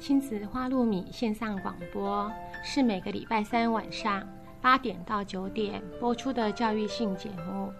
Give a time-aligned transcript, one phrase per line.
[0.00, 2.30] 亲子花露米线上广播
[2.62, 4.26] 是每个礼拜三晚上
[4.62, 7.72] 八点到九点播出的教育性节目。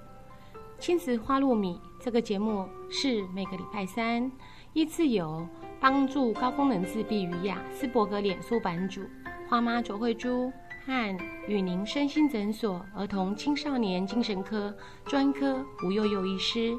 [0.80, 4.30] 亲子花露米这个节目是每个礼拜三
[4.72, 5.46] 依次由
[5.80, 9.02] 帮助高功能自闭与雅斯伯格脸书版主
[9.48, 10.52] 花妈卓慧珠
[10.84, 16.76] 和与您身心诊所儿童青少年精神科专科吴幼幼医师，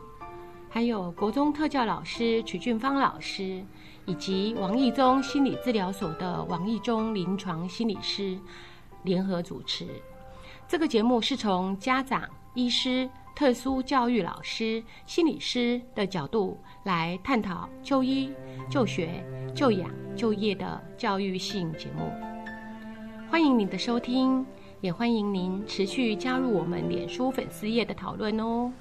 [0.69, 3.63] 还有国中特教老师曲俊芳老师。
[4.05, 8.39] 以及王义忠心理治疗所的王义忠临床心理师
[9.03, 9.85] 联合主持。
[10.67, 18.33] 这个节目是从家长、医师、特殊教育老师、心理师的角度来探讨就医、
[18.67, 22.11] 就学、就养、就业的教育性节目。
[23.29, 24.43] 欢迎您的收听，
[24.81, 28.71] 也欢迎您持续加入我们脸书粉丝页的讨论哦。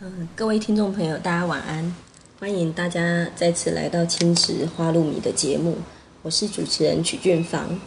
[0.00, 1.92] 嗯，各位听众朋友，大家晚安。
[2.38, 5.74] 欢迎大家再次来到青石花露米的节目，
[6.22, 7.80] 我是主持人曲俊芳。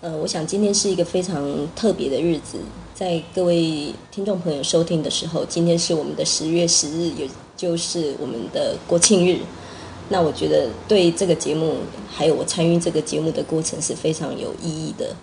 [0.00, 2.56] 呃，我想今天是一个非常特别的日子，
[2.94, 9.38] 在各位听众朋友收听的时候，今天是我们的十月十日，也就是我们的国庆日。
[10.08, 15.14] 那我觉得对这个节目，还有我参与这个节目的过程是非常有意义的。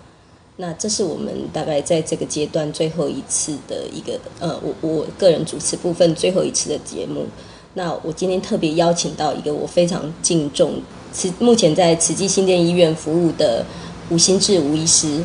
[0.60, 7.24] 那这是我们大概在这个阶段最后一次的一个，呃，我我个人主持部分最后一次的节目。
[7.72, 10.74] 那我今天特别邀请到一个我非常敬重，
[11.12, 13.64] 慈目前在慈济新店医院服务的
[14.10, 15.24] 吴新志吴医师，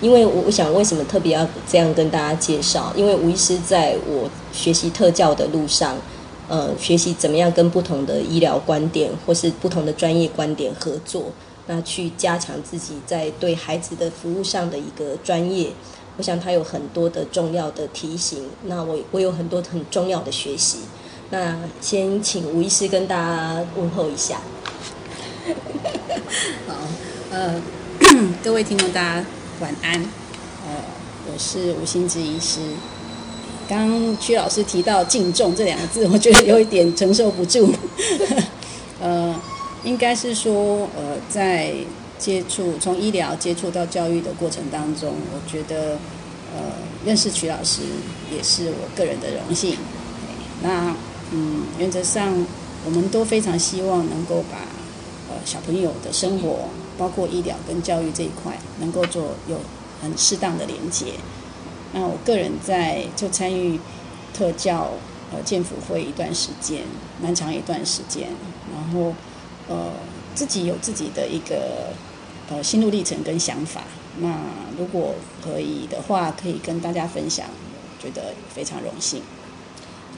[0.00, 2.90] 因为我我想为什么特别要这样跟大家介绍？
[2.96, 5.98] 因为吴医师在我学习特教的路上，
[6.48, 11.24] 呃，学习怎么样跟不同的医疗观点或是不同的专业观点合作，
[11.66, 15.70] 那去加强自己在对孩子的服务上的一个专业。
[16.16, 20.78] 我想他有很多的重要的提醒，那我我有很多很重要的学习。
[21.30, 24.40] 那先请吴医师跟大家问候一下。
[26.66, 26.74] 好，
[27.30, 27.60] 呃，
[28.44, 29.26] 各位听众大家
[29.60, 29.94] 晚安。
[30.66, 30.74] 呃，
[31.32, 32.60] 我是吴心之医师。
[33.68, 37.72] 刚刚曲老师提到“敬重”这两个字，我觉得有一点承受不住。
[39.00, 39.34] 呃，
[39.84, 41.72] 应该是说，呃，在
[42.18, 45.98] 接触从医疗接触到教育的过程当中，我觉得，
[46.54, 46.72] 呃，
[47.04, 47.80] 认识曲老师
[48.34, 49.76] 也是我个人的荣幸。
[50.62, 50.94] 那
[51.32, 52.46] 嗯，原则上，
[52.84, 54.58] 我们都非常希望能够把
[55.30, 59.58] 呃小朋友的生活，包括医疗跟教育这一块，能够做有
[60.02, 61.06] 很适当的连接。
[61.94, 63.80] 那我个人在就参与
[64.34, 64.90] 特教
[65.32, 66.82] 呃建辅会一段时间，
[67.22, 68.28] 蛮长一段时间，
[68.74, 69.14] 然后
[69.70, 69.90] 呃
[70.34, 71.94] 自己有自己的一个
[72.50, 73.84] 呃心路历程跟想法。
[74.18, 74.38] 那
[74.76, 77.46] 如果可以的话，可以跟大家分享，
[78.02, 79.22] 觉得非常荣幸。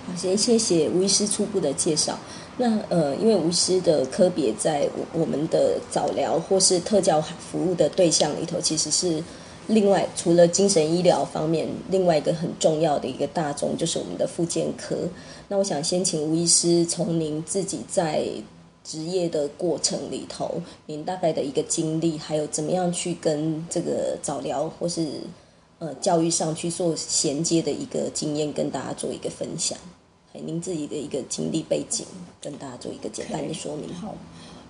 [0.07, 2.19] 好，先谢谢吴医师初步的介绍。
[2.57, 9.23] 那呃，因为吴医师的科别在我们的早疗或是特教服务的对象里头，其实是
[9.69, 14.97] 另外除了精神医疗方面，另外一个很重要的一个大众就是我们的复健科。
[15.49, 18.27] 那我想先请吴医师从您自己在
[18.85, 25.21] 职业的过程里头，您大概的一个经历，还有怎么样去跟这个早疗或是。
[25.79, 29.77] 呃，教育上去做衔接的一个经验，跟大家做一个分享。
[30.33, 32.07] 您自己的一个经历背景，
[32.41, 33.93] 跟大家做一个简单的说明。
[33.93, 34.15] 好，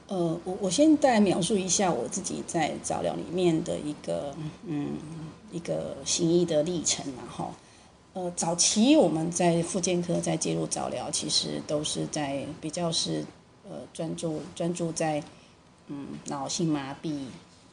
[0.08, 4.34] 呃，我我先再描述一下我自己在早疗里面的一个
[4.66, 4.96] 嗯
[5.52, 7.50] 一个行医的历程然后
[8.14, 13.22] 呃，早期我们在复健科在介入早疗，其实都是在比较是
[13.68, 15.22] 呃专注专注在
[15.88, 17.26] 嗯脑性麻痹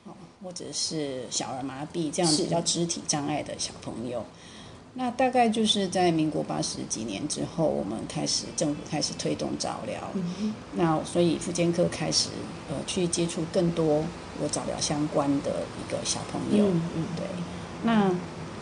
[0.05, 0.13] 哦。
[0.41, 4.23] 或者是小儿麻痹这样比较肢体障碍的小朋友，
[4.93, 10.09] 那大概就是在民国八十几年之后，我们开始政府开始推动早疗，
[10.75, 12.29] 那所以妇健科开始
[12.69, 14.05] 呃去接触更多
[14.41, 17.25] 有早疗相关的一个小朋友，嗯，对，
[17.83, 18.09] 那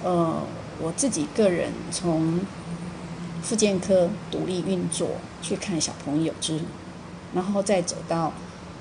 [0.03, 0.41] 呃
[0.81, 2.39] 我自己个人从
[3.43, 5.09] 妇健科独立运作
[5.43, 6.59] 去看小朋友之，
[7.33, 8.33] 然后再走到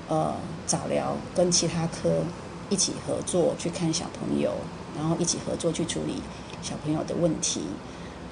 [0.07, 0.33] 呃
[0.65, 2.23] 早疗跟其他科。
[2.69, 4.51] 一起合作去看小朋友，
[4.93, 6.21] 然后一起合作去处理
[6.61, 7.61] 小朋友的问题。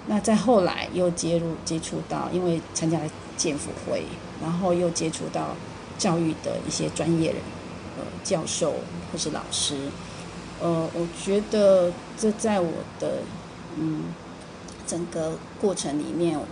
[0.07, 3.05] 那再后来又接入接触到，因为参加了
[3.37, 4.03] 建辅会，
[4.41, 5.55] 然后又接触到
[5.97, 7.41] 教育的一些专业人，
[7.97, 8.73] 呃，教授
[9.09, 9.77] 或是老师。
[10.61, 13.19] 呃，我觉得这在我的
[13.77, 14.03] 嗯
[14.85, 16.45] 整个过程里面，我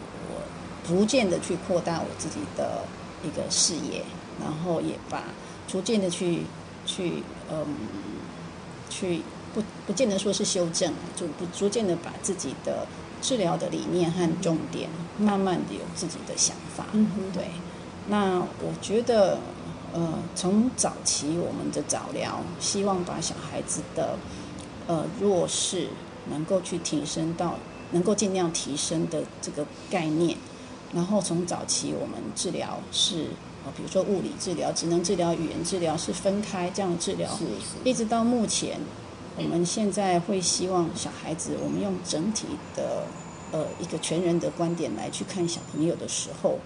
[0.87, 2.83] 逐渐的去扩大我自己的
[3.23, 4.03] 一个视野，
[4.39, 5.23] 然后也把
[5.67, 6.43] 逐渐的去。
[6.85, 7.65] 去嗯，
[8.89, 9.21] 去
[9.53, 12.85] 不不见得说是修正，就不逐渐的把自己的
[13.21, 16.87] 治疗的理念和重点，慢慢的有自己的想法。
[16.91, 17.51] 嗯对，
[18.09, 19.37] 那我觉得
[19.93, 24.17] 呃，从早期我们的早疗，希望把小孩子的
[24.87, 25.87] 呃弱势
[26.29, 27.55] 能够去提升到
[27.91, 30.37] 能够尽量提升的这个概念，
[30.93, 33.27] 然后从早期我们治疗是
[33.65, 37.45] 呃，比如说物理治疗、职能治疗、语言治疗是分开这样的治疗，是
[37.83, 38.79] 一直到目前，
[39.37, 42.45] 我们现在会希望小孩子，我们用整体
[42.75, 43.05] 的
[43.51, 46.59] 呃一个全人的观点来去看小朋友的时候。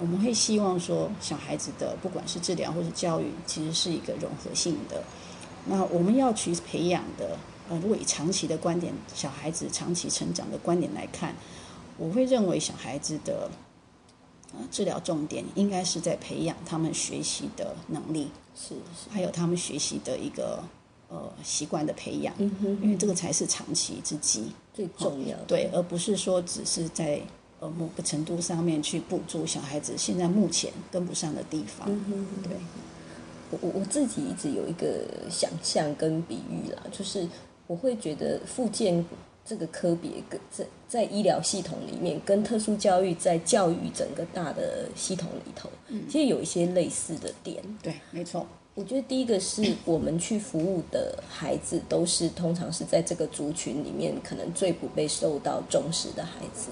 [0.00, 5.02] 我们会希望说，小孩子的不管是治疗或是教育，其实是一个融合性的。
[5.64, 7.36] 那我们要去培养的，
[7.68, 11.34] 呃，如果以长期的观点，小孩子长期成长的观点来看，
[11.96, 13.50] 我会认为小孩子的，
[14.52, 20.62] 呃，治疗重点应该是在培养他们学习的能力，是是，还有他们学习的一个
[21.08, 27.20] 呃习惯的培养，嗯哼，因为这个才是长期之计，最重要的，对，而不是说只是在。
[27.60, 31.88] 呃，某个程度上面去补助小孩子现在目前跟不上的地方。
[32.40, 32.52] 对，
[33.50, 37.28] 我我我自己一直有一个想象跟比喻啦，就是
[37.66, 39.04] 我会觉得附件
[39.48, 45.70] 这个科别跟在在医疗系统里面，跟特殊教育在教育整个大的系统里头，
[46.10, 47.62] 其实有一些类似的点。
[47.82, 48.46] 对，没错。
[48.74, 56.68] 我觉得第一个是我们去服务的孩子，都是通常是在这个族群里面可能最不被受到重视的孩子，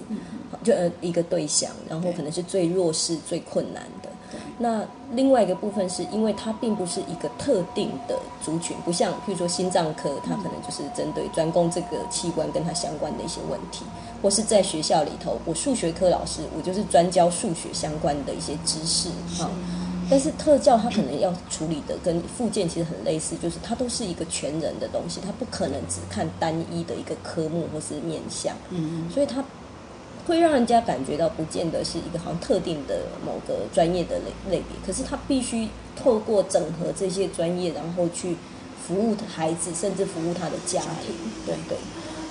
[0.63, 4.09] 就呃一个对象，然后可能是最弱势、最困难的。
[4.57, 13.85] 那另外一个部分是因为它并不是一个特定的族群，不像譬如说心脏科，它可能就是针对专攻这个器官跟它相关的一些问题，
[14.21, 19.49] 或是在学校里头，我数学科老师，我就是专教数学相关的一些知识，哈。
[20.09, 29.43] 但是特教它可能要处理的跟附件其实很类似，就是它都是一个全人的东西，它不可能只看单一的一个科目或是面向，嗯，所以它
[30.27, 38.35] 会让人家感觉到不见得是一个好像特定的某个专业的类类别，可是他必须透过整合这些专业，然后去
[38.85, 41.15] 服务孩子，甚至服务他的家庭，
[41.45, 41.77] 对对。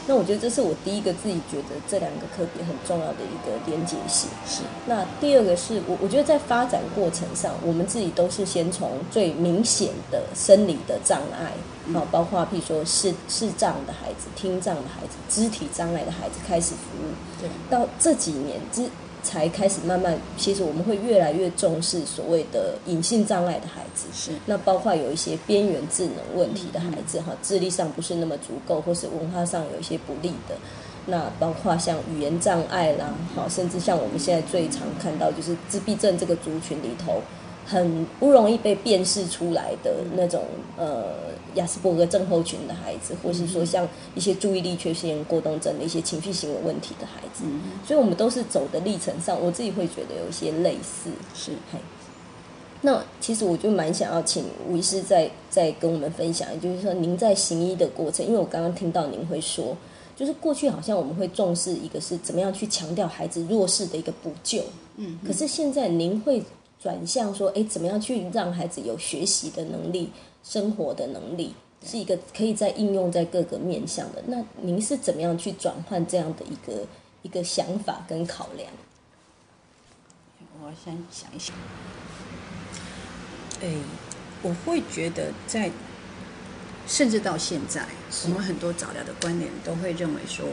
[0.06, 4.30] 那我觉得这是我第一个自己觉得这两个科别很重要的一个连接性。
[4.46, 4.62] 是。
[4.86, 11.52] 那第二个是我我觉得在发展过程上，我们自己都是先从最明显的生理的障碍，
[11.92, 17.40] 啊，包括譬如说视视障的孩子、听障的孩子、肢体障碍的孩子开始服务。
[17.40, 17.48] 对。
[17.68, 18.88] 到这几年之。
[19.26, 30.54] 才开始慢慢，其实我们会越来越重视所谓的隐性障碍的孩子，是那包括有一些边缘智能问题的孩子，哈，智力上不是那么足够，或是文化上有一些不利的，
[31.06, 37.20] 那包括像语言障碍啦，好，甚至像我们现在最常看到就是自闭症这个族群里头。
[37.66, 40.40] 很不容易被辨识出来的那种
[40.76, 41.16] 呃
[41.56, 47.42] 亚斯伯格症候群的孩子，或是说像一些注意力缺陷过动症的一些情绪行为问题的孩子，
[47.84, 51.10] 所以我们都是走的历程上，我自己会觉得有一些类似。
[51.34, 51.50] 是，
[52.82, 59.76] 那其实我就蛮想要请吴医师再再跟我们分享，就是说您在行医的过程，因为我刚刚听到您会说，
[60.14, 64.62] 就是过去好像我们会重视一个是怎么样去强调孩子弱势的一个补救，
[64.98, 66.40] 嗯，可是现在您会。
[66.86, 70.08] 转向说，哎，怎么样去让孩子有学习的能力、
[70.44, 71.52] 生活的能力，
[71.84, 74.22] 是一个可以在应用在各个面向的。
[74.28, 76.86] 那您是怎么样去转换这样的一个
[77.22, 78.70] 一个想法跟考量？
[80.62, 81.56] 我先想一想。
[83.62, 83.68] 哎，
[84.42, 85.68] 我会觉得在，
[86.86, 87.84] 甚至到现在，
[88.26, 90.46] 我们很多早疗的观点都会认为说，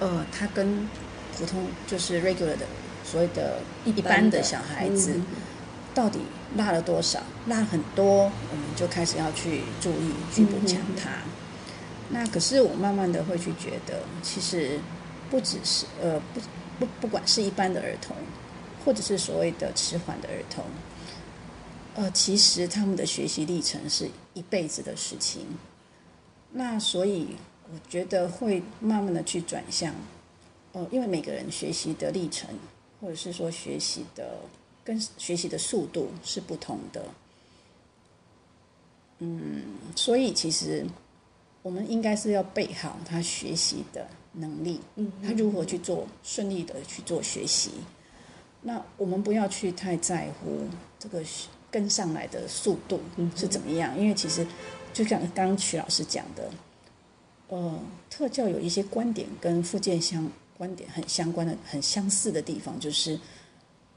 [0.00, 0.86] 呃，他跟
[1.34, 2.66] 普通就是 regular 的。
[3.08, 5.14] 所谓的一般的小孩子，
[5.96, 6.20] 到底
[6.56, 7.22] 拉了多少？
[7.46, 11.10] 拉很多，我们就开始要去注意去补强它。
[12.10, 14.78] 那可是我慢慢的会去觉得，其实
[15.30, 16.40] 不只是呃不
[16.78, 18.14] 不不管是一般的儿童，
[18.84, 20.62] 或者是所谓的迟缓的儿童，
[21.94, 25.46] 呃，其实他们的学习历程是一辈子的事情。
[26.52, 27.28] 那所以
[27.72, 29.94] 我觉得会慢慢的去转向，
[30.72, 32.50] 呃，因为每个人学习的历程。
[32.98, 34.38] 或者是说学习的
[34.86, 37.04] 跟学习的速度是不同的，
[39.18, 39.64] 嗯，
[39.96, 40.86] 所以其实
[41.62, 47.72] 我们应该是要备好他学习的能力，嗯，他如何去做顺利的去做学习，
[48.62, 50.60] 那我们不要去太在乎
[51.00, 51.20] 这个
[51.68, 53.00] 跟上来的速度
[53.34, 54.46] 是怎么样，因为其实
[54.94, 56.50] 就像刚刚曲老师讲的，
[57.48, 60.30] 呃，特教有一些观点跟附件相。
[60.58, 63.20] 观点很相关的、很相似的地方，就是，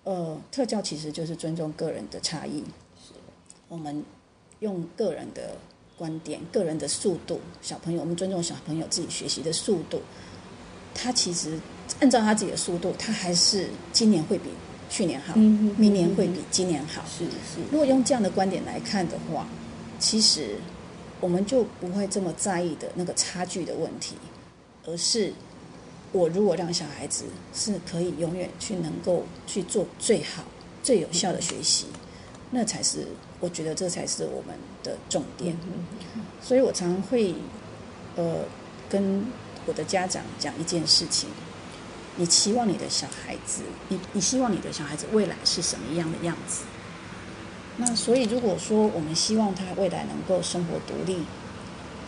[0.10, 2.64] 呃，特教其实就是尊重个人的差异。
[2.98, 3.14] 是，
[3.68, 4.04] 我们
[4.60, 5.56] 用个人的
[5.96, 10.02] 观点、个人的速度，小朋友，我们尊重小朋友自己学习的速度。
[10.96, 11.60] 他其实
[12.00, 14.50] 按照他自己的速度，他还是今年会比
[14.90, 17.04] 去年好，嗯明年会比今年好。
[17.08, 19.48] 是是，如果用这样的观点来看的话，
[20.00, 20.56] 其实
[21.22, 24.16] 我们就不会这么在意的那个差距的问题，
[24.88, 25.32] 而是
[26.12, 30.44] 我如果让小孩子是可以永远去能够去做最好、
[30.84, 31.86] 最有效的学习，
[32.52, 33.08] 那才是
[33.40, 35.56] 我觉得这才是我们的重点。
[36.42, 37.36] 所以我常常会
[38.16, 38.40] 呃
[38.90, 39.26] 跟
[39.66, 41.30] 我的家长讲一件事情。
[42.16, 46.64] 你期望你的小孩子，你你希望你的小孩子未来是什么样的样子？
[47.78, 51.20] 那所以，如果说我们希望他未来能够生活独立，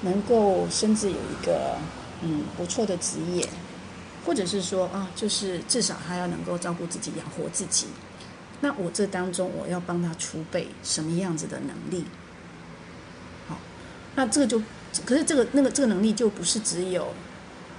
[0.01, 1.77] 能够甚至有一个
[2.21, 3.47] 嗯不错的职业，
[4.25, 7.87] 或者是说啊，就是至少他要能够照顾自己、养活自己，
[8.61, 12.05] 那我这当中我要帮他储备什么样子的能力？
[13.47, 13.57] 好，
[14.15, 14.61] 那这个就
[15.05, 17.13] 可是这个那个这个能力就不是只有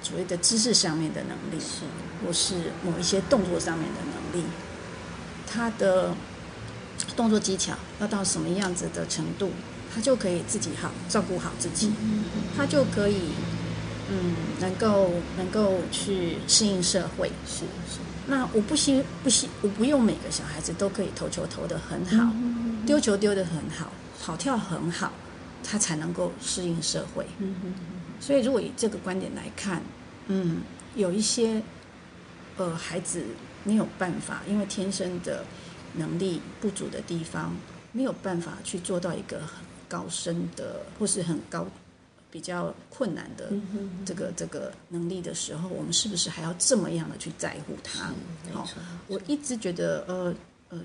[0.03, 1.85] 所谓的知识上面的能力，是。
[2.25, 4.47] 或是某一些动作上面的能力，
[5.45, 6.15] 他的
[7.17, 9.51] 动作技巧要到什么样子的程度，
[9.93, 11.93] 他就可以自己好照顾好自己，
[12.57, 13.33] 他就可以
[14.11, 17.30] 嗯能够能够去适应社会。
[17.47, 22.32] 是是，那我不希不希我不用每个小孩子都可以投球投得很好，
[22.87, 25.12] 丢球丢得很好，跑跳很好，
[25.62, 27.26] 他才能够适应社会。
[27.38, 27.54] 嗯
[28.21, 29.82] 所以如果以这个观点来看，
[30.28, 30.62] 嗯，
[30.94, 31.61] 有一些
[32.56, 33.25] 呃孩子
[33.64, 35.44] 没有办法，因为天生的
[35.94, 37.56] 能力不足的地方，
[37.90, 41.66] 没有办法去做到一个很高深的或是很高
[42.33, 43.53] 比较困难的
[44.05, 48.12] 这个这个能力的时候，我们是不是还要这么样的去在乎他？
[48.53, 48.67] 好，
[49.07, 50.35] 我一直觉得呃
[50.71, 50.81] 呃。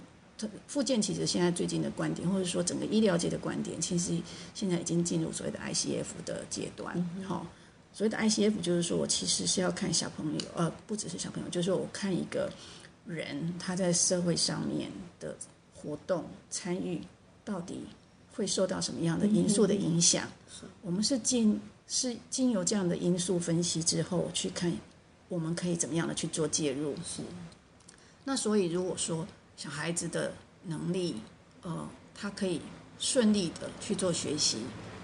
[0.67, 4.15] 附件其实现在最近的观点，或者说整个医疗界的观点，其实
[4.53, 6.95] 现在已经进入所谓的 ICF 的阶段。
[7.25, 7.43] 好、
[7.91, 12.51] 所谓的 ICF 就是说我其实是要看小朋友，呃，不只是小朋友，就是说我看一个
[13.07, 15.35] 人他在社会上面的
[15.73, 17.01] 活动参与，
[17.43, 17.87] 到底
[18.31, 20.29] 会受到什么样的因素的影响？
[20.87, 24.71] 我们是经是经由这样的因素分析之后去看，
[25.27, 26.95] 我们可以怎么样的去做介入？
[26.95, 27.21] 是
[28.23, 29.27] 那所以如果说
[29.57, 30.31] 小孩子的
[30.63, 31.17] 能力，
[31.61, 32.61] 呃，他可以
[32.99, 34.59] 顺利的去做学习，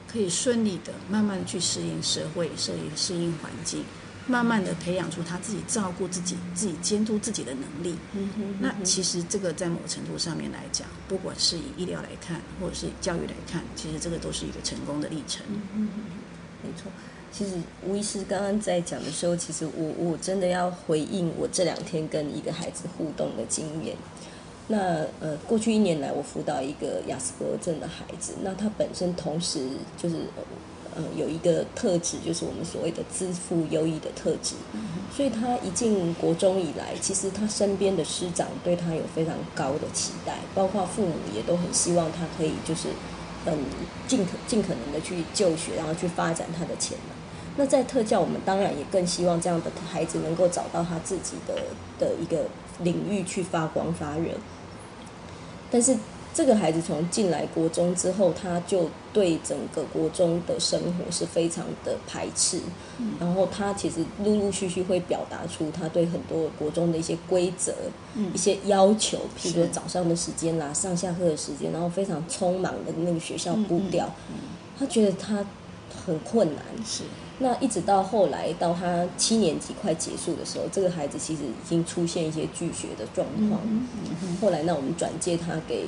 [0.07, 3.83] 可以顺利的慢慢去适应社会、适应适应环境，
[4.27, 7.95] 慢慢的培养出他自己照顾自己、自己监督自己的能力。
[8.59, 15.45] 那其实这个在某程度上面来讲，不管是以医疗来看，或者是以教育来看，其实这个都是一个成功的历程。
[15.73, 15.89] 嗯
[16.63, 16.91] 没错。
[17.31, 17.53] 其实
[17.85, 23.97] 吴医师刚刚在讲的时候，其实我我真的要回应我这两天跟一个孩子互动的经验。
[24.67, 30.43] 那呃，过去一年来，我辅导一个亚斯伯格症的孩子，那他本身同时就是呃
[31.15, 34.55] 有一个特质，就是我们所谓的自负优异的特质。
[35.15, 42.89] 所以他一进国中以来，其实他身边的师长对他有非常高的期待，包括父母也都很希望他可以就是
[43.45, 43.57] 很
[44.07, 47.15] 尽可尽可能的去就学，然后去发展他的潜能。
[47.55, 51.55] 那在特教，我们当然也更希望这样的孩子能够找到他自己的
[51.99, 52.45] 的一个
[52.79, 54.31] 领域去发光发热。
[55.69, 55.95] 但是
[56.33, 62.59] 这个孩子从进来国中之后，他就对整个国中的生活是非常的排斥。
[63.19, 67.73] 然后他其实陆陆续续会表达出他对很多国中的一些规则、
[68.33, 74.09] 一些要求，譬如说早上的时间啦、上下课的时间，然后非常匆忙的那个学校步调，
[74.79, 75.45] 他觉得他
[76.05, 76.65] 很困难。
[76.83, 77.03] 是。
[77.43, 83.59] 那一直到后来，到他七年级快结束的时候，这个孩子其实已经出现一些拒学的状况。
[84.39, 85.85] 后来，那我们转介他给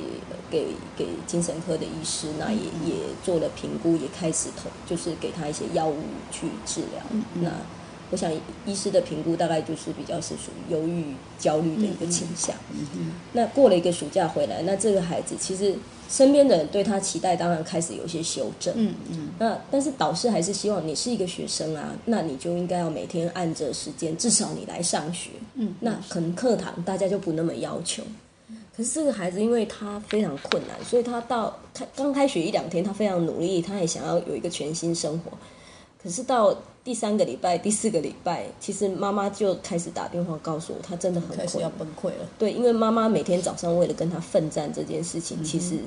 [0.50, 5.96] 给给精神科的医师，那也也做了评估，也开始投，就是给他一些药物
[6.30, 7.02] 去治疗。
[7.40, 7.50] 那
[8.10, 8.32] 我想，
[8.66, 12.54] 医师的评估大概就是比较是属于忧郁、焦虑的一个倾向。
[13.32, 15.74] 那过了一个暑假回来，那这个孩子其实。
[16.08, 28.04] 身边的人对他期待当然开始有些修正，嗯嗯，那但是导师还是希望你是一个学生啊，那你就应该要每天按着时间，至少你来上学，嗯，那可能课堂大家就不那么要求。
[28.76, 35.36] 可是这个孩子因为他非常困难，所以他到开刚开学一两天，他非常努力，他也想要有一个全新生活。
[36.06, 42.28] 可是到第三个礼拜、第四个礼拜，其实妈妈就开始打电话告诉我，她真的很开始要崩溃了。
[42.38, 45.80] 对，因为妈妈每天早上为了跟他奋战这件事情，其实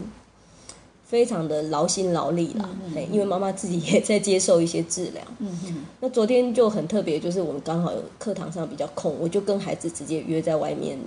[1.05, 2.69] 非常的劳心劳力啦。
[2.97, 5.23] 哎，因为妈妈自己也在接受一些治疗。
[5.37, 5.85] 嗯嗯。
[6.01, 10.99] 那昨天就很特别，就是我们刚好有课堂上比较空，我就跟孩子直接约在外面，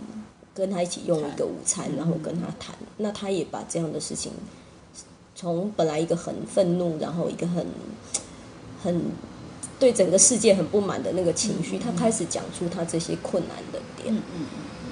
[0.55, 2.75] 跟他一起用一个午餐，然后跟他谈。
[2.97, 4.33] 那他也把这样的事情，
[5.35, 7.67] 从本来一个很愤怒，然后一个很。
[8.83, 9.03] 很
[9.79, 14.15] 对整个世界很不满的那个情绪，他开始讲出他这些困难的点。
[14.15, 14.47] 嗯嗯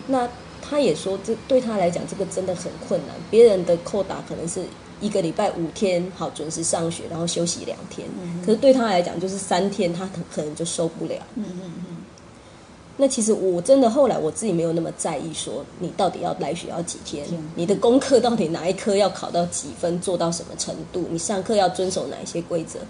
[0.06, 0.28] 那
[0.62, 3.14] 他也说，这对他来讲，这个真的很困难。
[3.30, 4.64] 别人的扣打可能是
[5.00, 8.06] 一个礼拜五天，好准时上学，然后休息两天。
[8.44, 11.14] 可是对他来讲，就是三天，他可可能就受不了。
[11.36, 11.96] 嗯嗯嗯。
[12.96, 22.80] 那其实我真的后来我自己没有那么在意，说你到底要来学校几天，你的功课到底哪一科要考到几分，做到什么程度，你上课要遵守哪一些规则。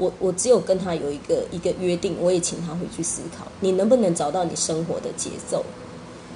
[0.00, 5.62] 我我只有跟他有一个一个约定，我也请他回去思考，你能不能找到你生活的节奏？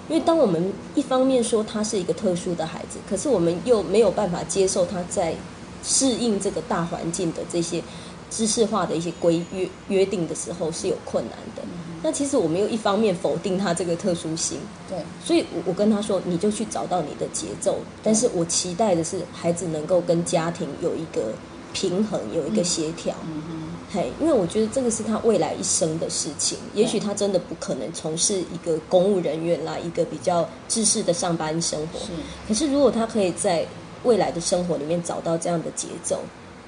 [0.07, 5.35] 因为当我们一方面说他是一个特殊的孩子，可是我们又没有办法接受他在
[5.83, 7.83] 适应这个大环境的这些
[8.29, 11.63] 知识化的一些规约约定的时候是有困难的。
[12.03, 14.59] 那其实我们又一方面否定他这个特殊性，
[14.91, 21.33] 对，所以我我跟他说，你就去找到你的节奏，但是我期待的是孩子能够跟家庭有一个
[21.75, 23.15] 平衡，有一个协调。
[23.93, 26.57] 嘿，因为我觉得这个是他未来一生的事情。
[26.73, 31.99] 也许他真的不可能从事一个公务人员啦，一个比较制式的上班生活。
[31.99, 32.07] 是。
[32.49, 33.67] 可是如果他可以在
[34.05, 36.21] 未来的生活里面找到这样的节奏，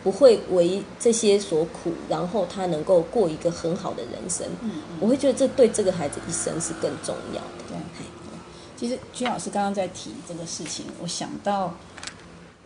[0.05, 4.47] 不会为这些所苦，然后他能够过一个很好的人生。
[4.61, 4.71] 嗯。
[5.01, 7.65] 我会觉得这对这个孩子一生是更重要的。
[7.69, 7.77] 对。
[8.77, 11.75] 其实君老师刚刚在提这个事情，我想到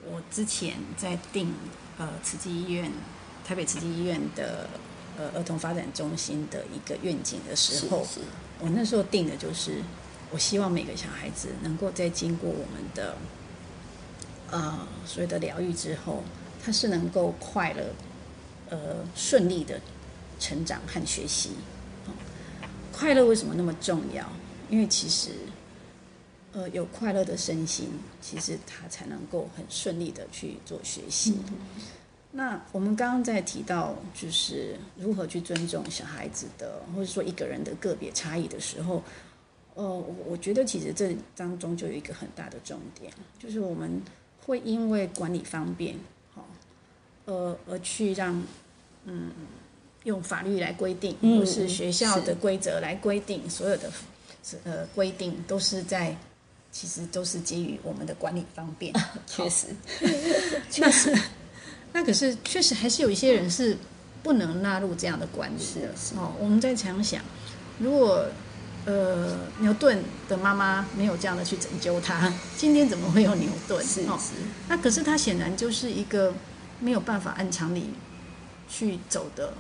[0.05, 1.55] 我之前在订
[2.01, 2.91] 呃慈济医院。
[3.43, 4.69] 台北慈济医院的
[5.19, 8.07] 呃儿童发展中心的一个愿景的时候，
[8.61, 9.83] 我那时候定的就是，
[10.31, 13.17] 我希望每个小孩子能够在经过我们的
[14.53, 16.23] 呃所有的疗愈之后，
[16.63, 17.83] 他是能够快乐
[18.69, 18.79] 呃
[19.17, 19.81] 顺利的
[20.39, 21.53] 成长和学习。
[22.93, 24.25] 快乐为什么那么重要？
[24.69, 25.31] 因为其实
[26.53, 27.89] 呃有快乐的身心，
[28.21, 31.37] 其实他才能够很顺利的去做学习。
[32.33, 39.03] 那我们刚刚在提到，就是如何去尊重小孩子的，或者说一个人的个别差异的时候，
[39.75, 39.85] 呃，
[40.29, 44.01] 我觉得其实这当中就有一个很大的重点，就是我们
[44.47, 45.97] 会因为管理方便，
[46.33, 46.47] 好，
[47.25, 48.41] 呃，而去让，
[49.07, 49.33] 嗯，
[50.05, 53.91] 用法律来规定，或是学校的规则来规定，所有的
[54.63, 56.17] 呃规定都是在，
[56.73, 58.95] 其实都是基于我们的管理方便，
[59.27, 59.67] 确实，
[60.71, 61.17] 确实。
[61.93, 63.77] 那可是确实还是有一些人是
[64.23, 66.33] 不能纳入这样的管理的哦。
[66.39, 67.21] 我们再想想，
[67.81, 68.25] 如果
[68.85, 73.85] 呃牛顿的妈妈没有这样的去拯救他，今天怎么会有牛顿？
[73.85, 74.35] 是是。
[74.69, 76.33] 那可是他显然就是一个
[76.79, 77.91] 没有办法按常理
[78.69, 79.53] 去走的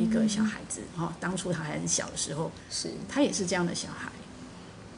[0.00, 1.14] 一个小孩子哈。
[1.20, 4.10] 当初他还很小的时候，是他也是这样的小孩。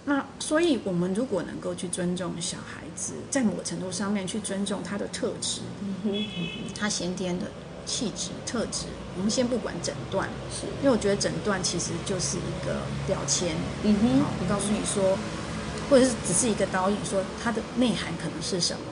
[0.04, 5.60] 那所以，我们如果能够去尊重小孩子，在某个程度上面去尊重他的特质，
[6.78, 7.46] 他先天的
[7.86, 8.86] 气质特质，
[9.16, 10.66] 我们先不管诊断，是。
[10.82, 15.16] 因为我觉得诊断其实就是一个标签，嗯哼，我告诉你说，
[15.88, 18.82] 或者是只是一个导引，说他的内涵可能是什么，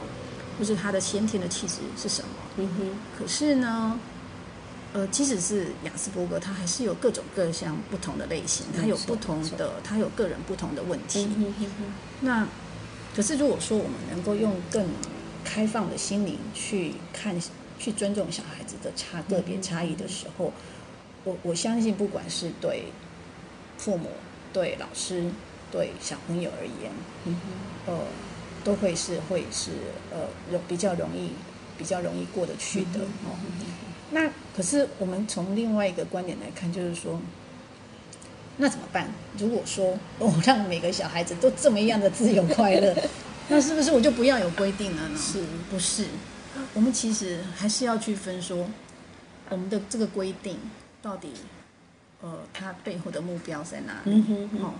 [0.58, 3.98] 或是他的先天的气质是什么，嗯哼，可是呢？
[4.92, 11.28] 呃，即使是雅斯伯格，他还是有各种各项不同的类型，他有不同的，他有个人不同的问题。
[12.20, 12.48] 那
[13.14, 14.88] 可是如果说我们能够用更
[15.44, 17.40] 开放的心灵去看、
[17.78, 20.52] 去尊重小孩子的差个别差异的时候，
[21.22, 22.86] 我我相信，不管是对
[23.78, 24.10] 父母、
[24.52, 25.30] 对老师、
[25.70, 26.92] 对小朋友而言，
[27.86, 27.96] 呃，
[28.64, 29.70] 都会是会是
[30.10, 31.30] 呃容比较容易、
[31.78, 33.38] 比较容易过得去的哦。
[34.12, 37.20] 那可是我们从另外一个观点来看，就是说，
[38.56, 39.08] 那怎么办？
[39.38, 42.96] 如果说我让每个小孩子都这么样的自由快乐，
[43.48, 45.16] 那是不是我就不要有规定了呢？
[45.16, 46.06] 是不是？
[46.74, 48.68] 我们其实还是要去分说，
[49.48, 50.58] 我们的这个规定
[51.00, 51.32] 到底，
[52.20, 54.24] 呃，它背后的目标在哪里？
[54.60, 54.74] 哦，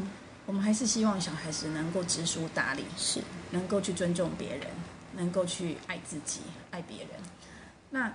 [0.47, 3.21] 我们还是希望小孩子能够知书达理，是
[3.53, 4.67] 能够去尊重别人，
[5.17, 6.41] 能够去爱自己、
[6.73, 7.09] 爱别人。
[7.91, 8.13] 那。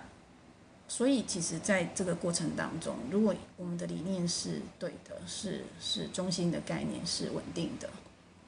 [0.87, 7.89] 所以，其实，在这个过程当中，如果我们的理念是对的，是是中心的概念是稳定的，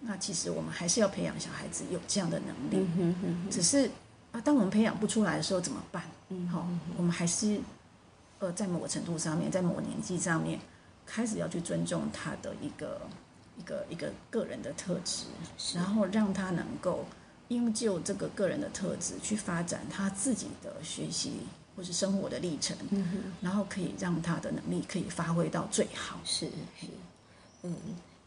[0.02, 2.88] 那其实我们还是要培养小孩子有这样的能力。
[3.50, 3.90] 只是
[4.32, 6.04] 啊，当我们培养不出来的时候怎么办？
[6.52, 7.60] 好，我们还是
[8.38, 10.60] 呃，在某个程度上面，在某个年纪上面，
[11.08, 13.02] 开始要去尊重他的一个
[13.58, 15.26] 一个一个个人的特质，
[15.74, 17.04] 然后让他能够
[17.48, 21.40] 因就这个个人的特质去发展他自己的学习。
[21.78, 22.76] 或是生活的历程，
[23.40, 26.20] 然后可以让他的能力可以发挥到最好。
[26.26, 26.48] 是
[26.82, 26.88] 是，
[27.62, 27.76] 嗯，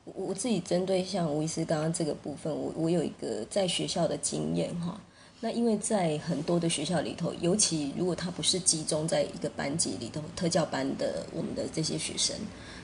[0.05, 5.01] 我我自己针对像吴医师刚刚这个部分，我我有一个在学校的经验哈。
[5.41, 12.37] 那因为在很多的学校里头，尤其如果他不是集中在一个班级里头，特教班的我们的这些学生，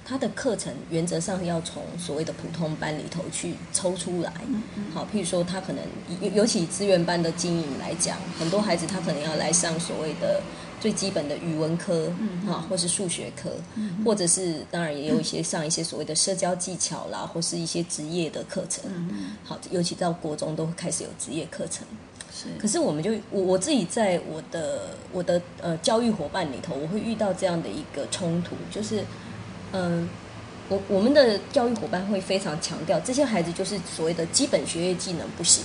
[0.08, 4.32] 他的课程原则上要从所谓的普通班里头去抽出来。
[4.94, 5.82] 好，譬如说他可能
[6.20, 10.40] 尤尤其资源班的经营来讲，很多孩子他可能要来上所谓的
[10.80, 12.12] 最基本的语文科，
[12.46, 13.50] 哈，或是数学科，
[14.04, 18.84] 或者是当然也有一些上一些所谓的社交技巧啦，或是一些职业的课程。
[19.42, 21.84] 好，尤其到国中都会开始有职业课程。
[22.60, 29.02] 可是我们就我我自己在我的我的呃教育伙伴里头，我会遇到这样的一个冲突，就是
[29.72, 30.08] 嗯，
[30.68, 35.64] 我我们的教育伙伴会非常强调这些孩子就是所谓的基本学业技能不行，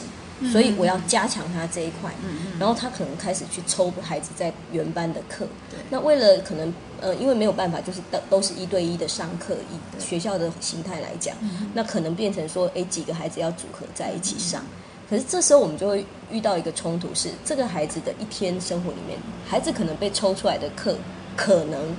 [0.52, 2.12] 所以我要加强他这一块，
[2.60, 5.48] 然后他可能开始去抽孩子在原班的课，
[5.90, 11.36] 那为了可能呃因为没有办法就是都都是一对一的上课，以学校的形态来讲，
[11.74, 14.64] 那可能变成说哎几个孩子要组合在一起上。
[15.10, 20.96] 可是这时候我们就会遇到一个冲突，是这个孩子的一天生活里面，孩子可能被抽出来的课，
[21.36, 21.94] 可能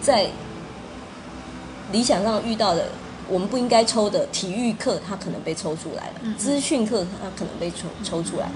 [0.00, 0.26] 在
[1.92, 2.86] 理想上遇到的
[3.28, 8.50] 我们不应该抽的体育课，他可能被抽出来了；资讯课他可能被抽抽出来。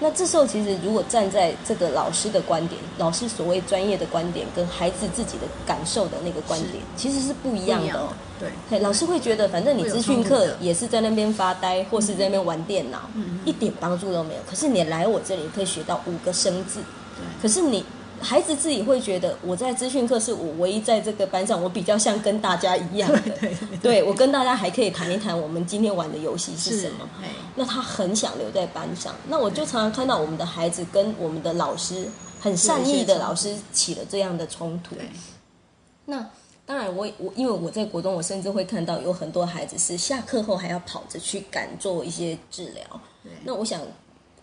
[0.00, 8.08] 那这时候其实如果站在这个老师的观点，老师所谓专业的观点，跟孩子自己的感受的那个观点，其实是不一样的。
[8.70, 13.10] 对，老师会觉得，反正你资讯课也是在那边发呆，或是在那边玩电脑，
[13.44, 14.40] 一点帮助都没有。
[14.48, 16.80] 可是你来我这里，可以学到五个生字。
[17.16, 17.84] 对，可是你。
[18.20, 23.20] 孩子自己会觉得，我在资讯课是我唯一在这个班上，我比较像跟大家一样的，
[23.82, 27.08] 对我跟大家还可以谈一谈我们今天玩的游戏是什么。
[27.54, 32.08] 那他很想留在班上，那我就常常看到我们的孩子跟我们的老师
[32.40, 34.96] 很善意的老师起了这样的冲突。
[36.04, 36.24] 那
[36.66, 43.00] 当然，我我因为我在国中，我甚至会看到有很多孩子是下课后还要跑着去赶做一些治疗。
[43.44, 43.80] 那我想。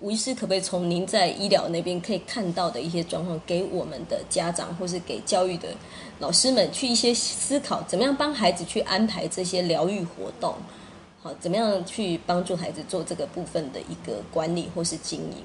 [0.01, 5.69] 吴医师可不可以从您在医疗那边可以看到的一些状况，给我们的家长或是给教育的
[6.19, 10.53] 老师们去一些思考，怎么样帮孩子去安排这些疗愈活动？
[11.21, 15.37] 好，怎么样去帮助孩子做这个部分的一个管理或是经营？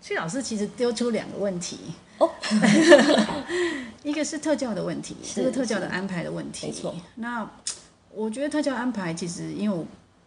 [0.00, 1.78] 崔老师其实丢出两个问题
[2.18, 2.30] 哦，
[4.02, 6.66] 一个是特教的问题，这个特教的安排的问题。
[6.66, 7.48] 没错，那
[8.12, 9.86] 我觉得特教安排其实因为我。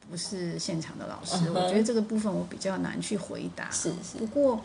[0.10, 3.70] 不是现场的老师，我觉得这个部分我比较难去回答。
[3.72, 4.18] 是是。
[4.18, 4.62] 不过，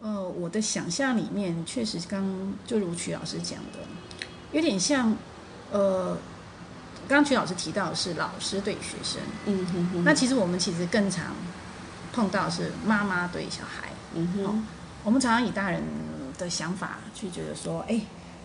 [0.00, 2.24] 呃，我的想象里面确实刚
[2.66, 3.78] 就如曲老师讲的，
[4.52, 5.14] 有点像，
[5.70, 6.16] 呃，
[7.06, 10.04] 刚刚曲老师提到的是老师对学生，嗯哼哼。
[10.04, 11.34] 那其实我们其实更常
[12.12, 14.66] 碰到是妈妈对小孩，嗯哼。
[15.02, 15.82] 我们常常以大人
[16.38, 18.00] 的想法去觉得说，哎，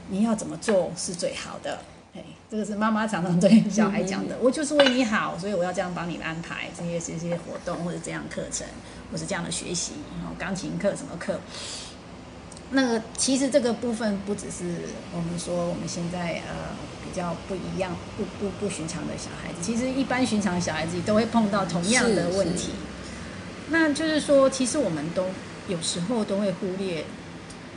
[0.10, 1.80] 你要怎么做是最好的。
[2.50, 8.68] 这个是妈妈常常对小孩讲的，我就是为你好，所以我要这样帮你安排这些这些活动或者这样课程，
[9.12, 11.40] 或是这样的学习，然后钢琴课什么课。
[12.72, 14.64] 那个其实这个部分不只是
[15.12, 22.72] 我们说我们现在呃比较不一样、不不不寻常的小孩子，其实一般寻常小孩子都会碰到同样的问题。
[23.70, 25.26] 那就是说，其实我们都
[25.68, 27.06] 有时候都会忽略，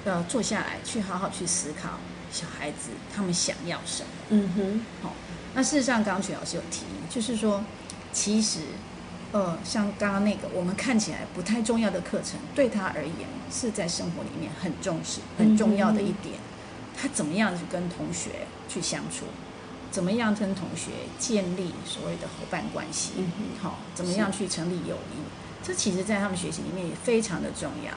[0.04, 1.98] 要坐下来去好好去思考。
[2.30, 4.08] 小孩子他们想要什么？
[4.30, 5.14] 嗯哼，好。
[5.54, 7.64] 那事实上，刚刚曲老师有提，就是说，
[8.12, 8.60] 其实，
[9.32, 16.34] 呃，像刚刚那个我们看起来不太重要的课程，对他而言是在生活里面很重视、很重要的一点。
[16.96, 19.24] 他怎么样去跟同学去相处？
[19.90, 23.12] 怎么样跟同学建立所谓的伙伴关系？
[23.16, 25.18] 嗯哼，好，怎么样去成立友谊？
[25.64, 27.94] 这其实，在他们学习里面也非常的重要。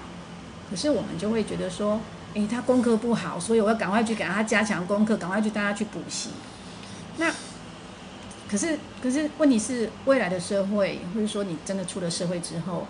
[0.70, 2.00] 可是我们就会觉得说。
[2.34, 6.30] 诶，他功课不好，所以我要赶快去给他加强功课，赶快去带他去补习。
[7.18, 7.30] 那
[8.50, 12.88] 可是，可是问题是，未来的社会，或者说你真的出了社会之后，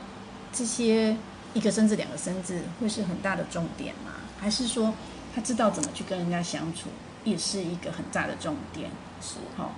[0.53, 1.17] 这些
[1.53, 4.11] 一个生字、两个生字，会是很大的重点吗？
[4.39, 4.93] 还是说
[5.35, 6.89] 他知道怎么去跟人家相处，
[7.23, 8.89] 也是一个很大的重点？
[9.21, 9.71] 是好，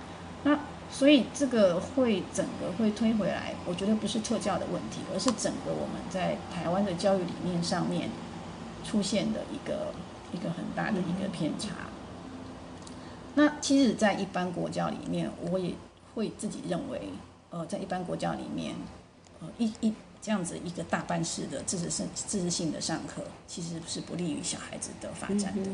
[0.44, 0.58] 那
[0.90, 8.10] 所以这个会整个会推回来，我觉得不是特教的问题，而是整个我们在台湾的教育理念上面。
[8.84, 9.92] 出现的一个
[10.32, 11.70] 一个很大的一个偏差。
[13.34, 15.74] 那其实，在一般国教里面，我也
[16.14, 17.08] 会自己认为，
[17.50, 18.76] 呃，在一般国教里面，
[19.40, 19.92] 呃，一一
[20.22, 25.70] 这样子一个大班式的知识性知识性的上课，其实是不利于小孩子的发展的。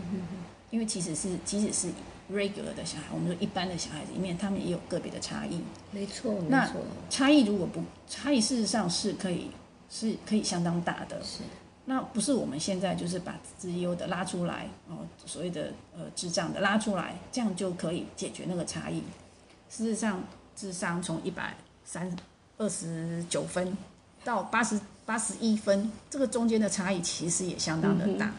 [0.70, 1.88] 因为其实是即使是
[2.33, 5.61] regular 的小孩，我们说一般的小孩子里面，他们也有个别的差异。
[5.90, 6.81] 没错，那错。
[7.11, 9.51] 差异如果不差异，事实上是可以
[9.90, 11.23] 是可以相当大的。
[11.23, 11.40] 是。
[11.84, 19.02] 那不是我们现在就是把资优的拉出来，哦，所谓的呃智障的拉出来，这样就可以解决那个差异。
[19.68, 20.22] 事实上，
[20.54, 22.14] 智商从一百三
[22.58, 23.76] 二十九分
[24.24, 24.84] 到八十八。
[25.10, 28.32] 八十一分，这个中间的差异其实也相当的大。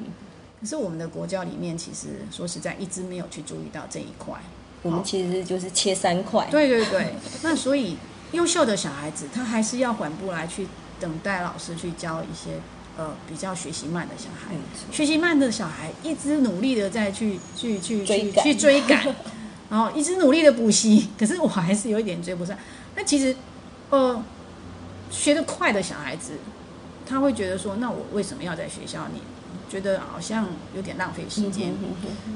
[0.61, 4.39] 可是我们的国教里面，其实说实在，一直没有去注意到这一块。
[4.81, 6.47] 我们其实就是切三块。
[6.49, 7.97] 对对对， 那所以
[8.31, 10.65] 优秀的小孩子，他还是要缓步来去
[10.97, 12.57] 等待老师去教一些
[13.01, 14.55] 呃比较学习慢的小孩。
[14.91, 19.03] 学习慢的小孩一直努力的在去去去去去追赶，
[19.69, 22.55] 然后一直努力的补习，可是我还是有一点追不上。
[22.95, 23.35] 那其实
[23.89, 24.23] 呃
[25.09, 26.33] 学得快的小孩子，
[27.07, 29.21] 他会觉得说，那我为什么要在学校念？
[29.69, 31.73] 觉得好像有点浪费时间。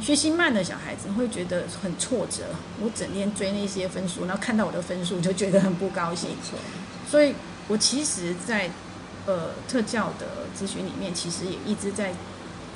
[0.01, 2.43] 学习慢的小孩子会觉得很挫折。
[2.81, 6.29] 我整天追那些分数，然后看到我的分数就觉得很不高兴。
[7.11, 7.35] 所以，
[7.67, 8.69] 我其实，在
[9.25, 12.13] 呃特教的咨询里面，其实也一直在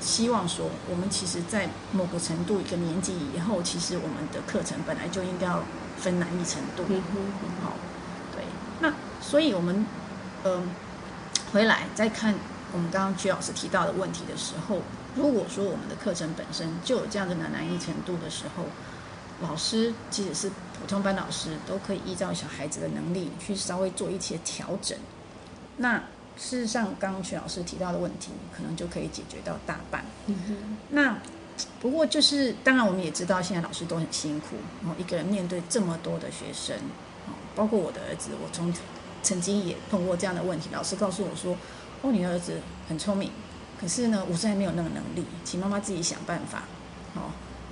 [0.01, 5.63] 希望说，我们其实，在某个程度一个年纪以后，其实我们的课程本来就应该要
[5.97, 6.83] 分难易程度。
[7.63, 7.73] 好，
[8.35, 8.43] 对。
[8.79, 9.85] 那所以我们
[10.43, 10.69] 嗯
[11.51, 12.33] 回来再看。
[12.71, 14.77] 我们刚刚曲老师提到的问题的时候，
[15.15, 18.65] 如果说我们的课程本身就有这样的难难易程度的时候，
[19.41, 24.95] 老师即使是普通班老师，都可以依照小孩子的能力去稍微做一些调整。
[25.77, 25.99] 那
[26.39, 30.03] 事实上，刚刚徐老师提到的问题，可能就可以解决到大半。
[30.91, 31.17] 那
[31.81, 36.75] 不过就是，当然我们也知道，现在老师都很辛苦，然后一个人面对这么多的学生，
[37.55, 38.73] 包括我的儿子，我从
[39.21, 41.57] 曾经也碰过这样的问题，老师告诉我说。
[42.01, 42.53] 哦，你儿子
[42.87, 43.29] 很聪明，
[43.77, 46.63] 可是呢，我现在没有那个能力，请妈妈自己想办法，
[47.13, 47.23] 哦，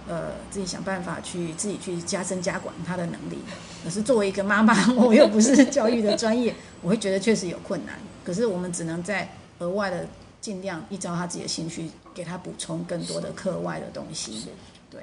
[0.06, 3.40] 呃，自己想办法去自己去加深加广他的能力。
[3.86, 7.98] 可是作为一个妈妈， 我又不是教育的专业，我会觉得确实有困难。
[8.28, 10.06] 可是我们只能在额外的
[10.42, 14.50] 尽量依照他自己的兴趣，给他补充更多的课外的东西。
[14.92, 15.02] 对，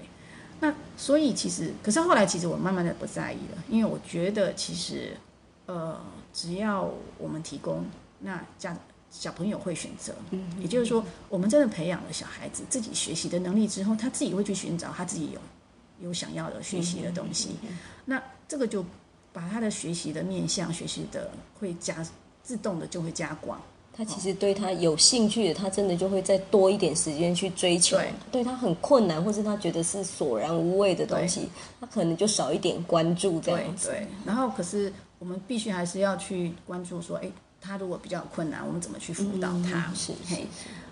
[0.60, 5.16] 那所以其实，可是后来其实我慢慢的不在意了，因为我觉得其实，
[5.64, 5.98] 呃，
[6.34, 7.86] 只要我们提供，
[8.18, 8.76] 那这样。
[9.10, 15.40] 小朋友会选择，嗯也就是说，我们真的培养了小孩子自己学习的能力之后，他自己会去寻找他自己有
[16.00, 17.50] 有想要的学习的东西。
[18.06, 18.84] 那这个就
[19.32, 22.04] 把他的学习的面向、学习的会加
[22.44, 23.60] 自动的就会加广。
[23.96, 27.98] 他其实对他有兴趣的，他真的就会再多一点时间去追求。
[28.30, 31.48] 对他很困难，或是他觉得是索然无味的东西，
[31.80, 33.88] 他可能就少一点关注这样子。
[33.88, 37.28] 对，然后可是我们必须还是要去关注说，哎。
[37.66, 39.90] 他如果比较困难，我们怎么去辅导他？
[39.94, 40.46] 是嘿，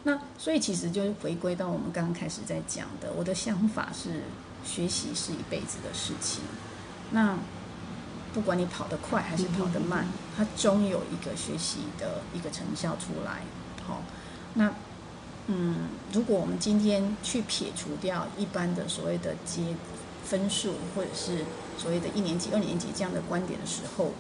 [0.05, 4.23] 那所以其实就回归到我们刚刚开始在讲的，我的想法是，
[4.65, 6.41] 学习是一辈子的事情。
[7.11, 7.37] 那
[8.33, 13.43] 不管你跑得快还是跑得慢，它终有一个学习的一个成效出来。
[13.87, 14.03] 好，
[14.55, 14.73] 那
[15.47, 19.75] 嗯，如果我们今天去撇除掉一般的所谓的接
[20.25, 21.45] 分数，或者是
[21.77, 24.13] 所谓的一年级、二年级这样的观点的时候，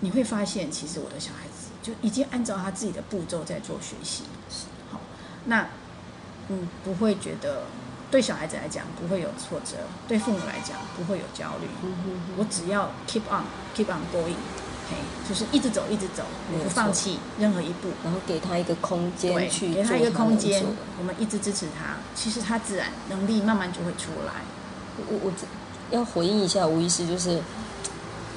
[0.00, 1.68] 你会发现，其实我的小孩子。
[1.80, 4.24] 就已经按照他自己的步骤在做学习，
[4.90, 5.00] 好，
[5.46, 5.68] 那
[6.48, 7.62] 嗯不会觉得
[8.10, 11.68] 对小孩子来讲不会有挫折，对父母来讲不会有焦虑。
[12.36, 14.36] 我只要 keep on，keep on going，
[14.90, 14.96] 嘿，
[15.28, 16.22] 就是一直走，一直走，
[16.62, 20.64] 不放弃任何一步，然后给他一个空间去给他一个空间，
[20.98, 24.32] 我们一直支持他，其实他自然能力慢慢就会出来。
[25.08, 25.32] 我我
[25.90, 27.40] 要回应一下吴医师，就是。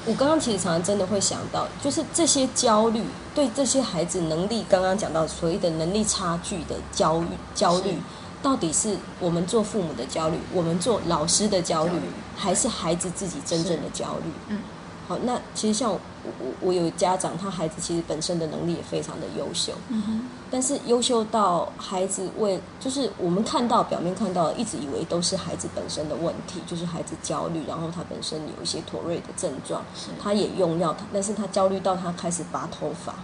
[0.03, 3.03] 我刚刚其实常常真的会想到，就是这些焦虑
[3.35, 7.95] 对这些孩子能力，刚刚讲到所谓的能力差距的焦虑，焦虑
[8.41, 11.93] 到底是我们做父母的焦虑，我们做老师的焦虑，
[12.35, 14.31] 还是孩子自己真正的焦虑？
[14.49, 14.59] 嗯。
[15.07, 29.83] 好，那其实像我我我有家长，他孩子其实本身的能力也非常的优秀，嗯哼，但是优秀到孩子为就是我们看到表面看到，一直以为都是孩子本身的问题，就是孩子焦虑，然后他本身有一些妥瑞的症状，
[30.21, 33.17] 他也用药，但是他焦虑到他开始拔头发，嗯，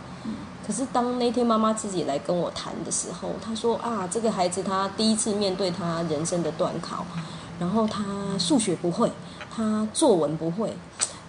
[0.68, 7.06] 可是当那天妈妈自己来跟我谈的时候，她说啊，这个孩子他第一次面对他人生的断考，
[7.58, 8.04] 然后他
[8.38, 9.10] 数学不会，
[9.50, 10.74] 他作文不会。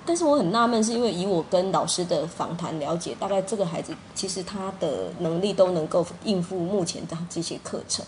[0.05, 8.05] 但是我很纳闷，是因为以我跟老师的访谈了解，大概这个孩子其实他的能力都能够应付目前的这些课程。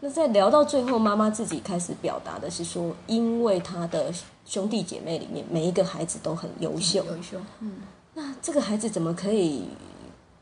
[0.00, 4.12] 那在聊到最后，妈妈自己开始表达的是说，因为他的
[4.44, 7.38] 兄弟姐妹里面每一个孩子都很优秀，优秀。
[7.60, 7.76] 嗯，
[8.12, 9.64] 那这个孩子怎么可以？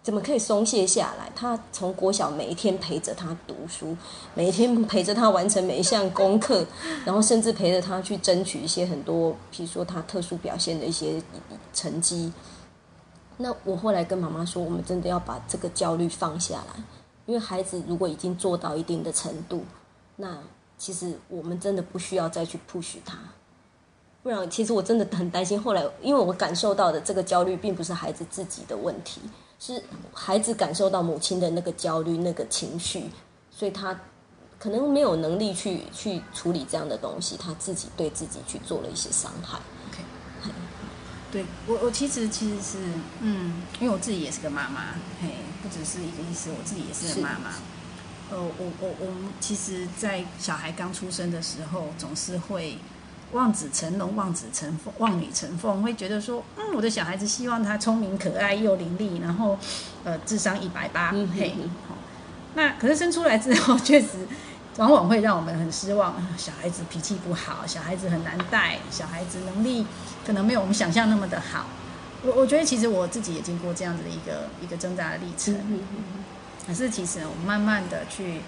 [0.03, 1.31] 怎么可以松懈下来？
[1.37, 3.95] 他从国小每一天陪着他读书，
[4.35, 6.65] 每一天陪着他完成每一项功课，
[7.05, 11.23] 然后甚至陪着他去争取一些很多，比如说他特殊表现的一些
[11.75, 12.33] 成绩。
[13.37, 16.83] 那我后来跟妈妈说，我们真的要把这个焦虑放下来，
[17.27, 19.65] 因为孩子如果已经做到一定的程度，
[20.17, 20.39] 那
[20.79, 23.19] 其实我们真的不需要再去 push 他。
[24.23, 25.63] 不然，其实我真的很担心。
[25.63, 29.21] 后来，因为我感受到的这个焦虑，并不是孩子自己的问题。
[29.61, 29.81] 是
[30.15, 33.05] 孩子感受到母亲的那个焦虑、那个情绪，
[33.51, 34.01] 所以他
[34.59, 39.59] 可能没有能力去去处理这样的东西，他自己对自己去做了一些伤害。
[39.91, 40.03] OK，
[41.31, 42.79] 对我我其实其实是
[43.21, 45.29] 嗯，因为我自己也是个妈妈，嘿，
[45.63, 47.51] 不只是一个意思，我自己也是个妈妈。
[48.31, 52.79] 呃，我我我们其实，在小孩刚出生的时候，总是会
[53.33, 59.59] 望子成龙、望子成凤、望女成凤，会觉得说，嗯，我的小孩子希望他聪明可爱又伶俐，然后
[60.05, 61.55] 呃，智商一百八，嗯嘿。
[62.55, 64.27] 那可是生出来之后， 确实
[64.77, 66.15] 往往会让我们很失望。
[66.37, 69.87] 小孩子脾气不好，小孩子很难带，小孩子能力
[70.27, 71.67] 可能没有我们想象那么的好。
[72.23, 75.55] 我我觉得其实我自己也经过这样子的一个一个挣扎的历程。
[76.67, 78.41] 可是其实我慢慢的去，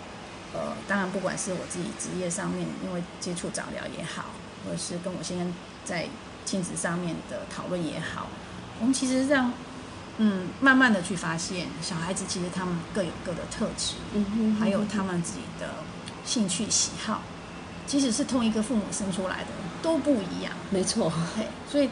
[0.53, 4.27] 呃，当然不管是我自己职业上面，因为接触早疗也好，
[4.65, 5.53] 或者是跟我先生
[5.85, 6.07] 在
[6.45, 8.27] 亲子上面的讨论也好，
[8.81, 9.53] 我们其实让
[10.19, 15.69] 嗯慢慢的去发现，小孩子其实他们各有各的特质，嗯哼还有他们自己的
[16.25, 17.23] 兴趣喜好，
[17.87, 19.49] 即使是同一个父母生出来的
[19.83, 21.89] 都不一样，没错，对，所以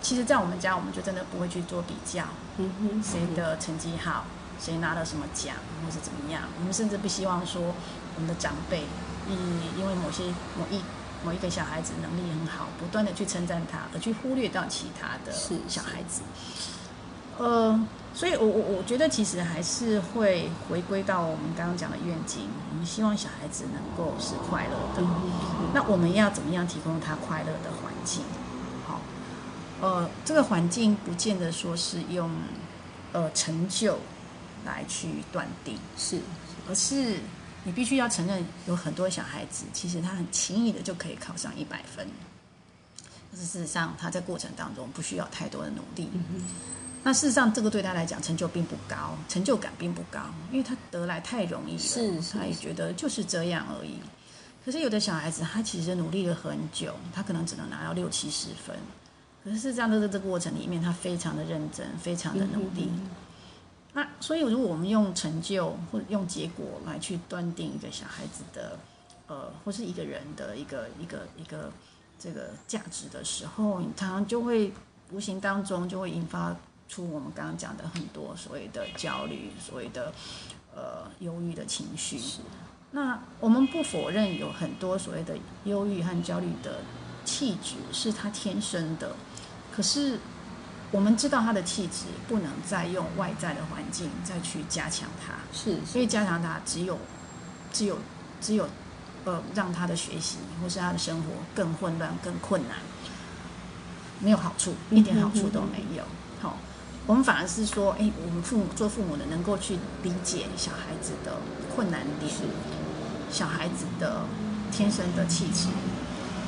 [0.00, 2.24] 其实，在我们家，我们就真的不会去做比较，
[2.58, 4.26] 嗯哼，谁的成绩好，
[4.60, 6.42] 谁拿了什么奖，或是怎么样。
[6.58, 7.62] 我们甚至不希望说
[8.16, 8.82] 我们的长辈，
[9.28, 10.24] 嗯，因为某些
[10.58, 10.82] 某一
[11.24, 16.22] 某一个小孩子能力很好，不断的去称赞他，而去忽略到其他的是小孩子。
[17.36, 17.84] 呃，
[18.14, 25.02] 所以我我我觉得其实还是会回归到我们刚刚讲的愿景，我们希望小孩子能够是快乐的。
[25.72, 28.22] 那我们要怎么样提供他快乐的环境？
[28.86, 29.00] 好，
[29.80, 32.30] 呃，这个环境不见得说是用
[33.12, 33.98] 呃成就
[34.64, 36.20] 来去断定，是
[36.68, 37.16] 而是
[37.64, 42.06] 你必须要承认，有很多小孩子其实他很轻易的就可以考上一百分，
[43.32, 46.08] 但是事实上他在过程当中不需要太多的努力。
[47.02, 53.98] 那事实上，这个对他来讲成就并不高，成就感并不高，因为他得来太容易了，是是他也觉得就是这样而已。
[54.64, 58.74] 可是有的小孩子，他其实努力了很久，他可能只能拿到六七十分，
[59.44, 62.88] 可是事实上，在这个过程里面，他非常的认真，非常的努力。
[63.96, 68.76] 那所以，如果我们用成就或者用结果来去断定一个小孩子的，
[69.28, 71.70] 呃，或是一个人的一个一个一个
[72.18, 74.72] 这个价值的时候，你常常就会
[75.12, 76.56] 无形当中就会引发
[76.88, 80.12] 出我们刚刚讲的很多所谓的焦虑，所谓的
[80.74, 82.20] 呃忧郁的情绪。
[82.90, 86.80] 那我们不否认有很多所谓的忧郁和焦虑的
[87.24, 89.14] 气质是他天生的，
[89.72, 90.18] 可是
[90.94, 96.96] 我们知道他的气质不能再用外在的环境再去加强他，是所以加强他只有
[97.72, 97.98] 只有
[98.40, 98.68] 只有
[99.24, 102.78] 呃让他的学习或是他的生活更混乱、更困难，
[104.20, 106.04] 没有好处，一点好处都没有。
[106.40, 106.58] 好、
[107.08, 111.38] 我们反而是说，哎，我们父母做父母的能够去理解小孩子的
[111.74, 112.30] 困难点，
[113.32, 114.26] 小孩子的
[114.70, 115.70] 天生的气质，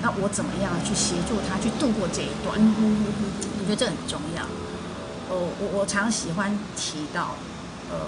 [0.02, 2.60] 那我怎么样去协助他去度过这一段？
[2.60, 4.44] 我觉得这很重要。
[5.28, 7.34] 呃，我我常喜欢提到，
[7.90, 8.06] 呃，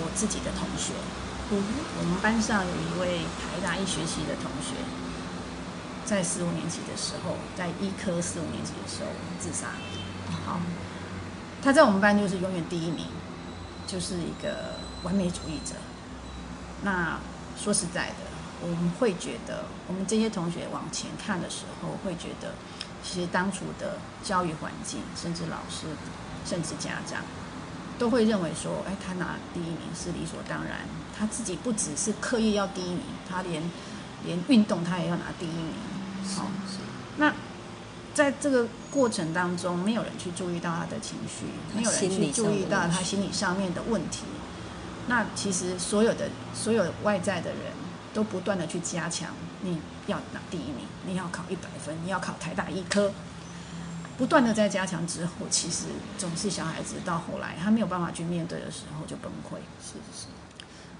[0.00, 0.94] 我自己的同学，
[1.50, 1.62] 嗯
[1.98, 4.72] 我们班上有一位台大一学期的同学，
[6.06, 9.76] 在四五年级的时候，在医科四五年级的时候自杀。
[10.46, 10.60] 好，
[11.62, 13.06] 他在我们班就是永远第一名，
[13.86, 15.74] 就是一个完美主义者。
[16.82, 17.18] 那
[17.58, 18.14] 说实在的，
[18.62, 22.54] 我们会觉得，我们这些同学往前看的时候，会觉得，
[23.02, 25.86] 其实当初的教育环境，甚至老师，
[26.46, 27.20] 甚至家长，
[27.98, 30.80] 都会认为说，哎，他拿第一名是理所当然。
[31.16, 33.62] 他自己不只是刻意要第一名，他连
[34.24, 35.72] 连运动他也要拿第一名。
[36.34, 36.50] 好，
[37.18, 37.32] 那
[38.14, 44.22] 在这个过程当中，没有人去注意到他的情绪，没有人去注意到他心理上面的问题。
[45.06, 47.58] 那其实所有的所有外在的人
[48.14, 53.12] 都不断的去加强，你要拿第一名，你要考一百分，你要考台大医科，
[54.16, 59.56] 不断的在加强之后，其实总是小孩子到后来他没有办法去面对的时候就崩溃。
[59.82, 60.26] 是是，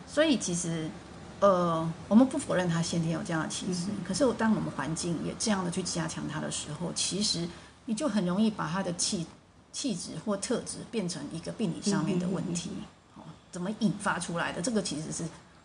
[0.06, 0.90] 所以其实，
[1.38, 7.48] 呃，我们不否认他先天有这样的气质，可是当我们环境也这样的去加强他的时候，其实
[7.84, 9.24] 你就很容易把他的气
[9.72, 12.70] 气质或特质变成一个病理上面的问题。
[13.16, 13.22] 哦，
[13.52, 14.60] 怎么引发出来的？
[14.60, 15.24] 这个其实是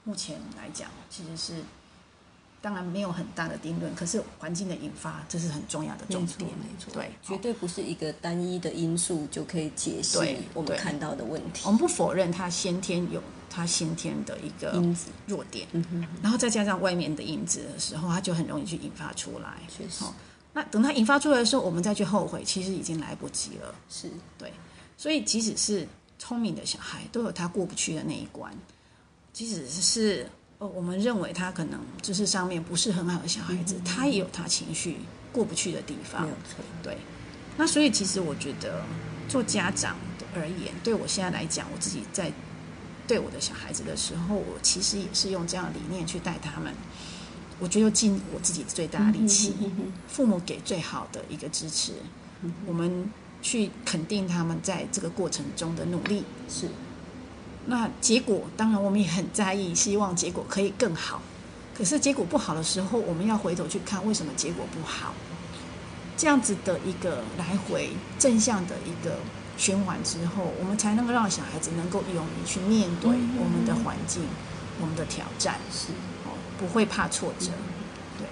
[0.09, 1.61] 目前来讲，其实是
[2.63, 6.49] 当然没有很大的定论，可是环境的引发这是很重要的重点。
[6.49, 10.17] 没错，对，绝对不是一个单一的因素就可以解析
[10.55, 11.69] 我们看到的问题我。
[11.69, 19.59] 们不否认它先天有它先天的一个因子弱点，嗯哼，然后再加上外面的因子的时候，它就很容易去引发出来。
[19.67, 20.11] 确实哦，
[20.53, 23.75] 那等它引发出来的时候，我们再去后悔，其实已经来不及了。
[23.91, 24.51] 是对，
[24.97, 25.87] 所以即使是
[26.17, 28.51] 聪明的小孩都有他过不去的那一关，
[29.31, 30.27] 即使是
[30.57, 34.97] 呃我们认为他可能知识上面不是很好的小孩子，他也有他情绪
[35.31, 36.23] 过不去的地方。
[36.23, 36.97] 没有错，对，
[37.57, 38.83] 那所以其实我觉得
[39.27, 42.31] 做家长的而言，对我现在来讲，我自己在
[43.07, 46.73] 对我的小孩子的时候，我其实也是用这样的理念去带他们。
[47.59, 49.53] 我觉得尽我自己最大的力气，
[50.07, 51.91] 父母给最好的一个支持，
[52.65, 53.11] 我们
[53.41, 56.23] 去肯定他们在这个过程中的努力。
[56.47, 56.67] 是
[57.69, 61.21] 那结果当然我们也很在意，希望结果可以更好。
[61.77, 65.13] 可是结果不好的时候，我们要回头去看为什么结果不好。
[66.17, 69.17] 这样子的一个来回正向的一个
[69.55, 74.23] 循环之后，我们才能够让小孩子能够勇于去面对我们的环境、
[74.81, 75.93] 我们的挑战，是。
[76.25, 77.51] 哦，不会怕挫折。
[78.17, 78.27] 对，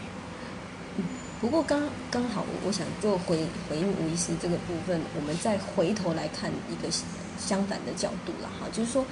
[1.40, 1.82] 不过刚
[2.12, 6.92] 刚好，我想就回回应吴医师这个部分，我们再回头来看一个
[7.38, 9.06] 相反的角度了哈，就是说，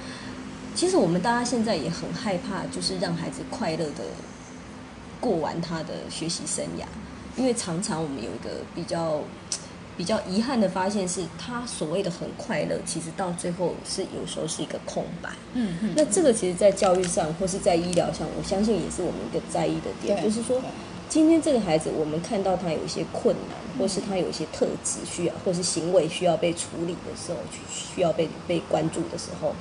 [0.74, 4.04] 其实我们大家现在也很害怕，就是让孩子快乐的
[5.20, 6.84] 过完他的学习生涯，
[7.36, 9.22] 因为常常我们有一个比较
[9.96, 15.30] 比较遗憾的发现是，他所谓的很快乐，其实到最后是有时候是一个空白。
[15.54, 20.68] 嗯嗯那这个其实，在教育上或是在医疗上，我相信也是我们一个在意的点，就是说对，
[21.08, 27.38] 今天这个孩子，我们看到他有一些困难，或是他有一些特质需要，或是行为需要被处理的时候，
[27.70, 29.54] 需要被被关注的时候，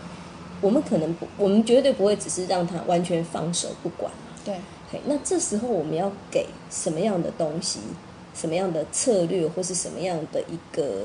[0.60, 4.12] 我们可能不，我们绝对不会只是让他完全放手不管。
[4.44, 4.56] 对，
[4.92, 7.80] 嘿，那这时候我们要给什么样的东西，
[8.34, 11.04] 什么样的策略，或是什么样的一个，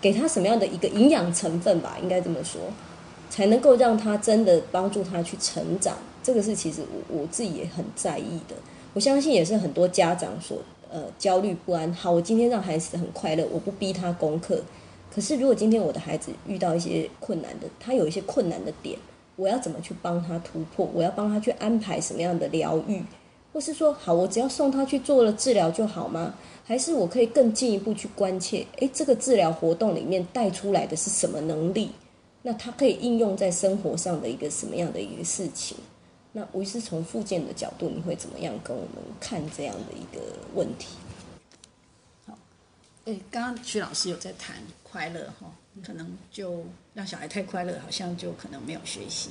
[0.00, 2.60] 给他什么样的一个营养成分吧，应该这么说，
[3.28, 5.96] 才能够让他真的帮助他去成长。
[6.22, 8.54] 这个是其实我我自己也很在意的，
[8.92, 10.58] 我相信也是很多家长所
[10.90, 11.92] 呃焦虑不安。
[11.92, 14.62] 好，我今天让孩子很快乐，我不逼他功课，
[15.14, 18.98] 可是如果今天我的孩子遇到一些困难的，他有一些困难的点。
[19.36, 20.86] 我要怎么去帮他突破？
[20.92, 23.02] 我要帮他去安排什么样的疗愈，
[23.54, 26.34] 或是说，好，我只要送他去做了治疗就好吗？
[26.62, 28.66] 还是我可以更进一步去关切？
[28.76, 31.90] 诶，这个治疗活动里面带出来的是什么能力？
[32.42, 35.76] 那他可以应用在生活上的一个什么样的一个事情？
[36.32, 40.22] 那吴医师从复健的角度，你会怎么样跟我们看这样的一个
[40.54, 40.96] 问题？
[43.06, 45.50] 哎，刚刚徐老师有在谈快乐哈，
[45.84, 46.64] 可能就
[46.94, 49.30] 让小孩太快乐，好像就可能没有学习。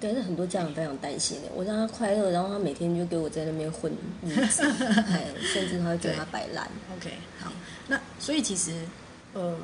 [0.00, 3.92] 但是很多家长非常担心的，我让他快乐，然后他每天就给我在那边混
[4.24, 4.62] 日子，
[5.08, 6.68] 哎，甚至他会给他摆烂。
[6.96, 7.50] OK，好，
[7.86, 8.86] 那所以其实，
[9.32, 9.56] 呃，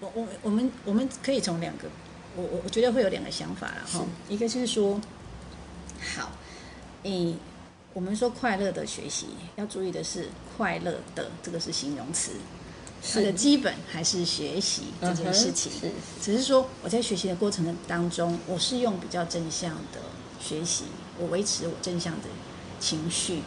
[0.00, 1.88] 我我我们我们可以从两个，
[2.36, 4.06] 我我我觉得会有两个想法了哈。
[4.28, 5.00] 一个就是说，
[6.14, 6.30] 好，
[7.02, 7.34] 诶，
[7.92, 9.26] 我们说快乐的学习
[9.56, 12.32] 要注意的是，快乐的这个是形容词，
[13.12, 15.72] 它的基本还是学习这件事情。
[15.82, 15.92] 嗯、是，
[16.22, 20.00] 只是说我在学习的过程当中，我是用比较正向的
[20.40, 20.84] 学习，
[21.18, 22.28] 我维持我正向的
[22.78, 23.42] 情绪，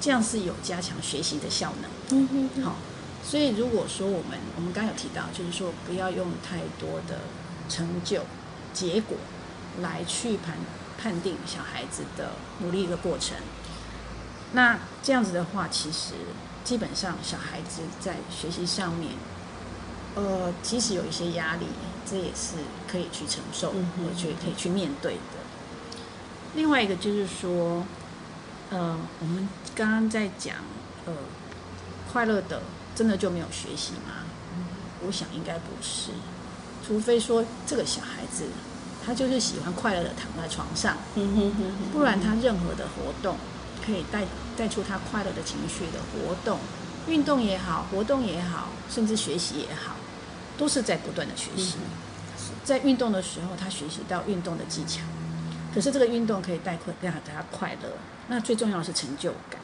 [0.00, 2.18] 这样是有加强学习的效能。
[2.18, 2.76] 嗯哼哼，好，
[3.22, 7.20] 所以如果说我们我们刚刚有提到，就是说不要用太多的
[7.68, 8.22] 成就
[8.72, 9.16] 结果
[9.80, 10.56] 来去判
[11.00, 13.36] 判定小孩子的努力的过程。
[14.52, 16.14] 那这样子的话，其实
[16.64, 19.12] 基本上小孩子在学习上面，
[20.14, 21.66] 呃，即使有一些压力，
[22.08, 22.56] 这也是
[22.90, 25.40] 可以去承受，我觉得可以去面对的。
[26.54, 27.84] 另外一个就是说，
[28.70, 30.56] 呃，我们刚刚在讲，
[31.06, 31.12] 呃，
[32.12, 32.62] 快乐的
[32.94, 34.24] 真的就没有学习吗？
[35.06, 36.10] 我想应该不是，
[36.86, 38.44] 除非说这个小孩子
[39.04, 43.36] 他就是喜欢快乐的躺在床上，嗯哼哼哼，不然他任何的活动
[43.84, 44.24] 可以带
[44.56, 46.58] 带出他快乐的情绪的活动，
[47.06, 49.96] 运动也好，活动也好，甚至学习也好，
[50.58, 51.76] 都是在不断的学习。
[52.62, 55.00] 在运动的时候，他学习到运动的技巧，
[55.74, 57.90] 可是这个运动可以带快让他快乐。
[58.28, 59.60] 那最重要的是成就感。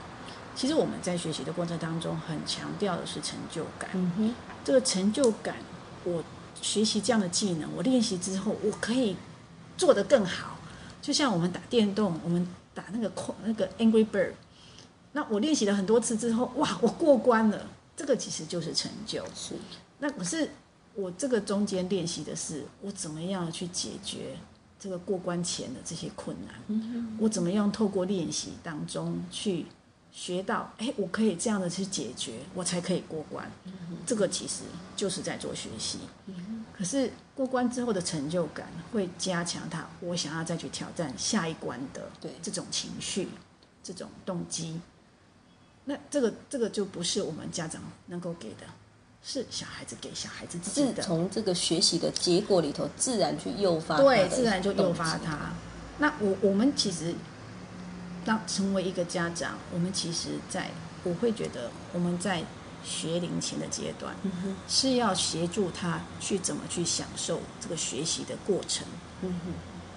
[0.54, 3.90] 其实我们在学习的过程当中，很强调的是成就感。
[3.92, 4.34] 嗯哼，
[4.64, 5.56] 这个成就感，
[6.04, 6.24] 我
[6.62, 9.16] 学习这样的技能，我练习之后，我可以
[9.76, 10.58] 做得更好。
[11.02, 13.12] 就像我们打电动，我们打那个
[13.44, 14.32] 那个 Angry Bird，
[15.12, 19.24] 那我练习了很多次之后，哇，我过关了，这个其实就是成就。
[19.34, 19.54] 是，
[20.00, 20.50] 那可是
[20.94, 24.36] 我这个中间练习的是，我怎么样去解决
[24.80, 26.54] 这个过关前的这些困难？
[26.66, 29.66] 嗯我怎么样透过练习当中去
[30.10, 33.48] 学到，哎，我可以这样的去解决，我才可以过关。
[33.66, 33.72] 嗯
[34.04, 34.62] 这个其实
[34.96, 36.00] 就是在做学习。
[36.76, 43.28] 可是过关之后的成就感会加强他，我想要再去挑战下一关的对这种情绪、
[43.84, 44.80] 这种动机。
[45.84, 48.66] 那这个这个就不是我们家长能够给的。
[49.28, 55.52] 是小孩子给小孩子自己的，从这个学习的结果里头自然去诱发对，自然就诱发他。
[55.98, 57.12] 那我我们其实
[58.24, 60.70] 当成为一个家长，我们其实在
[61.02, 62.44] 我会觉得我们在
[62.86, 68.86] 学龄前的阶段，嗯是要协助他去怎么去享受这个学习的过程。
[69.22, 69.34] 嗯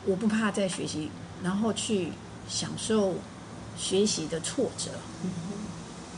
[0.05, 1.11] 我不怕在学习，
[1.43, 2.11] 然后去
[2.47, 3.15] 享受
[3.77, 4.91] 学习的挫折。
[5.23, 5.29] 嗯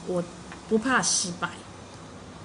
[0.07, 0.24] 我
[0.69, 1.49] 不怕失败，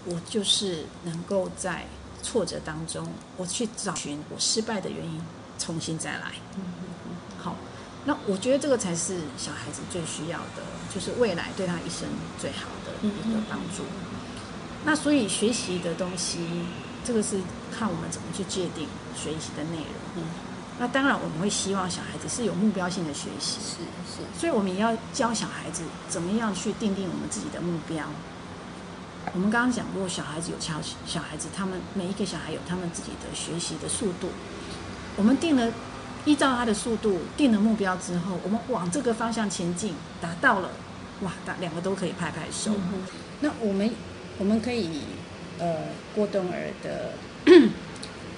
[0.05, 1.87] 我就是能够在
[2.23, 3.07] 挫折当中，
[3.37, 5.21] 我去找寻我失败的原因，
[5.59, 6.33] 重新再来。
[6.57, 6.63] 嗯
[7.39, 7.55] 好，
[8.05, 10.63] 那我觉得这个才是小孩子最需要的，
[10.93, 12.09] 就是未来对他一生
[12.41, 13.85] 最好的一个帮助。
[14.87, 16.39] 那所以学习的东西，
[17.05, 17.41] 这个是
[17.77, 19.85] 看我们怎么去界定学习的内容。
[20.17, 20.23] 嗯
[20.79, 28.05] 那当然，我们会希望小孩子是有目标性的学习，是是所以我们也要教小孩子怎么样去定定我们自己的目标。
[29.33, 30.75] 我们刚刚讲过，小孩子有小
[31.07, 34.29] 小孩子，他们每一个小孩有他们自己的学习的速度。
[35.17, 35.73] 我们定了，
[36.27, 40.69] 依照他的速度定了目标之后，我们往这个方向前进，达到了，
[41.23, 42.73] 哇，大两个都可以拍拍手。
[42.75, 43.01] 嗯
[43.41, 43.91] 那我们
[44.39, 45.01] 我们可以以
[45.59, 45.77] 呃
[46.15, 47.13] 郭冬儿的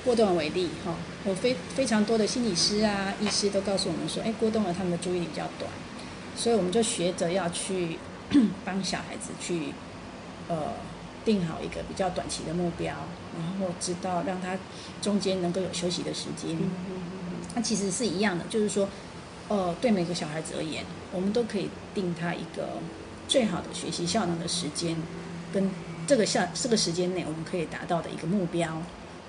[0.05, 0.95] 郭冬儿为例哈，
[1.25, 5.71] 我非非常多的心理师啊、医师都告诉我们说，哎，郭冬儿他们的注意力比较短，
[6.37, 7.99] 所以我们就学着要去
[8.65, 9.73] 帮小孩子去
[10.49, 10.73] 呃
[11.25, 12.95] 定好一个比较短期的目标，
[13.37, 14.57] 然后知道让他
[15.03, 16.57] 中间能够有休息的时间。
[17.55, 18.89] 那其实是一样的，就是说，
[19.49, 22.79] 呃，对每个小孩子而言，我们都可以定他一个
[23.27, 24.97] 最好的学习效能的时间，
[25.53, 25.71] 跟
[26.07, 28.83] 这个效这个时间内我们可以达到的一个目标。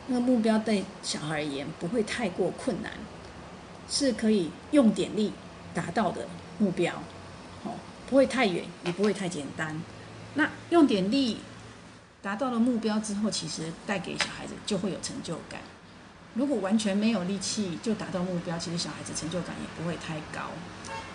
[0.07, 2.91] 那个目标对小孩而言不会太过困难，
[3.87, 5.31] 是可以用点力
[5.73, 6.95] 达到的目标，
[7.63, 7.73] 哦，
[8.09, 9.79] 不会太远，也不会太简单。
[10.33, 11.37] 那用点力
[12.23, 15.61] 达到了目标之后，其实带给小孩子就会有成就感。
[16.33, 20.49] 如果完全没有力气就达到目标，其实小孩子成就感也不会太高。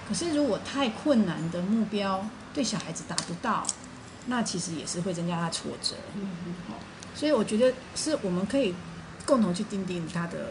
[0.08, 3.66] 可是如果太困难的目标对小孩子达不到，
[4.26, 5.94] 那其实也是会增加他挫折。
[6.68, 6.74] 哦，
[7.14, 8.74] 所以我觉得是我们可以
[9.26, 10.50] 共同去定定他的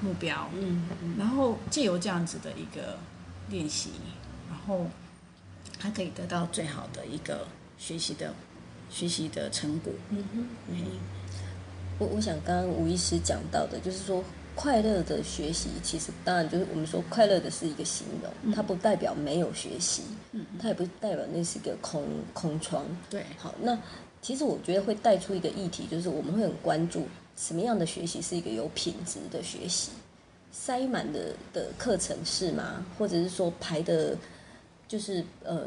[0.00, 2.98] 目标，嗯嗯然后借由这样子的一个
[3.48, 3.90] 练习，
[4.48, 4.86] 然后
[5.78, 7.46] 他可以得到最好的一个
[7.78, 8.32] 学习的
[8.90, 9.92] 学习的成果。
[10.10, 10.76] 嗯哼嗯
[11.98, 14.22] 我我想刚刚吴医师讲到的，就是说
[14.58, 20.02] 快乐的学习，其实当然就是我们说快乐的是一个形容，它不代表没有学习，
[20.60, 22.04] 它也不代表那是一个空
[22.34, 22.84] 空窗。
[23.08, 23.78] 对，好，那
[24.20, 27.06] 其实我觉得会带出一个议题，就是我们会很关注
[27.36, 29.92] 什么样的学习是一个有品质的学习，
[30.50, 32.84] 塞满的的课程是吗？
[32.98, 34.16] 或者是说排的，
[34.88, 35.66] 就是呃。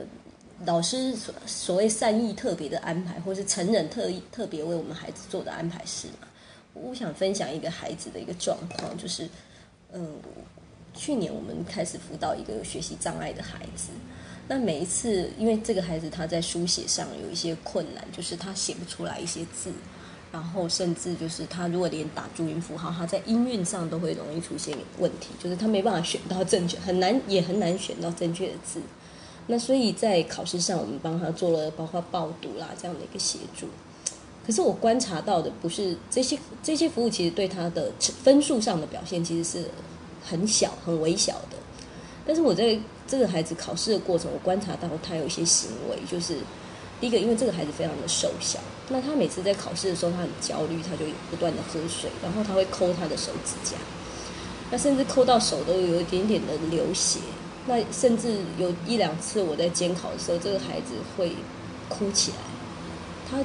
[0.64, 6.28] 老师所所谓善意特别的安排，或是成人特意特别为我们孩子做的安排是吗？
[6.74, 9.30] 我想分享一个孩子的一个状况，就是，
[9.92, 10.08] 嗯，
[10.94, 13.90] 去年我们开始辅导一个学习障碍的孩子，
[14.48, 19.72] 那每一次因为这个孩子他在书写上有一些困难，就是他写不出来一些字，
[20.32, 28.82] 然后甚至就是他如果连打注音符号，他在音韵上都会容易出现问题，就是他没办法选到正确，很难也很难选到正确的字。
[29.48, 33.68] 那所以在考试上，我们帮他做了包括报读啦这样的一个协助。
[34.46, 37.92] 可是我观察到的不是这些这些服务，其实对他的
[38.24, 39.70] 分数上的表现其实是
[40.24, 41.58] 很小、很微小的。
[42.26, 46.36] 但是我在这个孩子考试的过程，我观察到他有一些行为，就是
[47.00, 53.76] 第一个，因为这个孩子非常的瘦小，那他每次在考试的时候，他很焦虑，他就不断的喝水，然后他会抠他的手指甲，
[54.70, 57.20] 那甚至抠到手都有一点点的流血。
[57.68, 61.32] 那甚至有一两次我在监考的时候，这个孩子会
[61.90, 62.38] 哭起来，
[63.30, 63.38] 他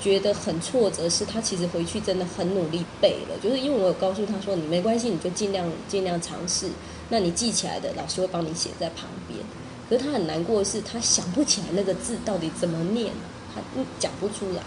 [0.00, 6.68] 觉得很挫折，是他其实回去真的很努力背了，就是因为我有告诉他说，你没关系，你就尽量尽量尝试，
[7.08, 9.40] 那你记起来的，老师会帮你写在旁边。
[9.88, 13.12] 可是他很难过的是，他想不起来那个字到底怎么念，
[13.54, 13.60] 他
[13.98, 14.62] 讲不出来。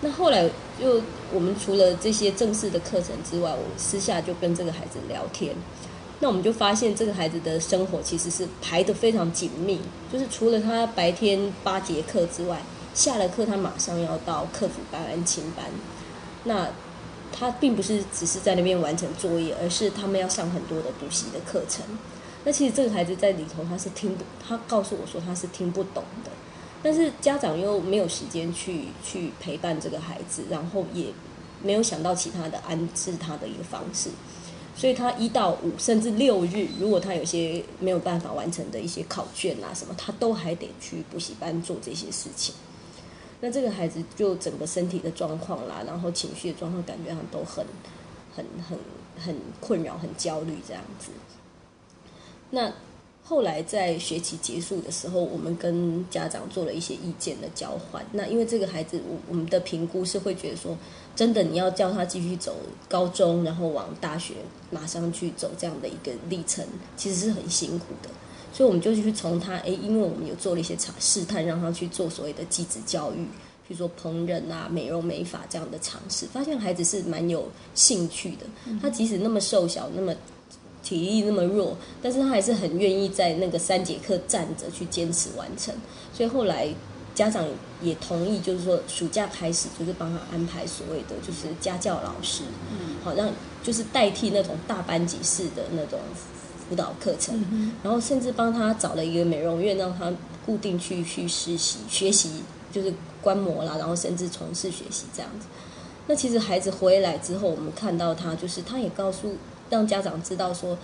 [0.00, 0.48] 那后来
[0.80, 1.00] 就
[1.32, 5.54] 我们除了这些正式的课程之外，我私下就跟这个孩子聊天。
[6.20, 9.78] 那我们就发现，这个孩子的生活其实是排得非常紧密，
[10.12, 12.62] 就是除了他白天八节课之外，
[12.94, 15.66] 下了课他马上要到客服班、安亲班。
[16.44, 16.68] 那
[17.32, 21.84] 他并不是只是在那边完成作业，而是他们要上很多的补习的课程。
[22.44, 26.30] 那其实这个孩子在里头他是听不，他告诉我说他是听不懂的，
[26.82, 31.06] 但是家长又没有时间去去陪伴这个孩子，然后也
[31.62, 34.10] 没有想到其他的安置他的一个方式。
[34.76, 42.54] 所以他一到五甚至六日，如果他有些没有办法完成的一些考卷啊什么，他都还得去补习班做这些事情。
[43.44, 47.62] 那这个孩子就整个身体的状况啦，然后情绪的状况，感觉上都很、
[48.34, 48.78] 很、很、
[49.22, 51.10] 很困扰、很焦虑这样子。
[52.48, 52.72] 那
[53.22, 58.02] 后来在学期结束的时候，我们跟家长做了一些意见的交换。
[58.12, 60.74] 那因为这个孩子，我我们的评估是会觉得说，
[61.14, 62.56] 真的你要叫他继续走
[62.88, 64.36] 高中，然后往大学
[64.70, 66.66] 马上去走这样的一个历程，
[66.96, 68.08] 其实是很辛苦的。
[68.54, 73.16] 所以我们就去从他，诶，因为我们有做了一些尝试探，让他去做所谓的机子教育，
[73.68, 78.46] 比如说烹饪啊、美容美发这样的尝试，发现孩子是蛮有兴趣的。
[78.80, 80.14] 他即使那么瘦小，那么。
[80.84, 85.74] 体力那么弱，但是他还是很愿意在那个三节课站着去坚持完成。
[86.12, 86.68] 所以后来
[87.14, 87.42] 家长
[87.80, 93.30] 也同意，就是说暑假开始就是帮他安排所谓的就是家教老师，嗯，好让
[93.62, 95.98] 就是代替那种大班级式的那种
[96.68, 100.12] 辅导课程，然后甚至帮他找了一个美容院，让他
[100.46, 102.42] 固定去去实习学习，
[102.72, 102.92] 就是
[103.22, 105.46] 观摩啦，然后甚至从事学习这样子。
[106.06, 109.36] 那其实孩子回来之后，我们看到他就是他也告诉。
[109.70, 110.76] 让家长知道说，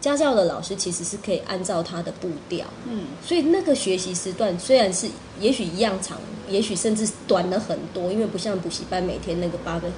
[0.00, 5.06] 家教的老师其实是可以按照他的步调，嗯，所以那个学习时段虽然是
[5.38, 6.16] 也许一样长，
[6.48, 9.88] 也许甚至短了很多，因为不像补习班每天那个八个，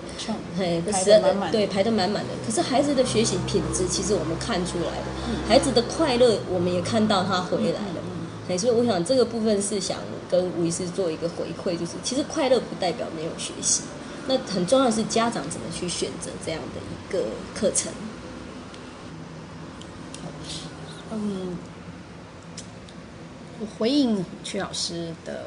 [0.58, 2.30] 嘿，十二对排得满满的。
[2.44, 5.06] 可是孩子的学习品质，其实我们看出来了，
[5.46, 8.02] 孩子的快乐，我们也看到他回来了。
[8.48, 9.98] 哎，所以我想这个部分是想
[10.28, 13.82] 跟吴医师做一个回馈，就是其实快乐不代表没有学习。
[14.26, 17.92] 那很重要的是家长怎么去选择这样的一个课程。
[21.12, 21.56] 嗯，
[23.60, 25.44] 我回应曲老师的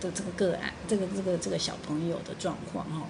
[0.00, 3.06] 的这个个案，这个这个这个小朋友的状况哈，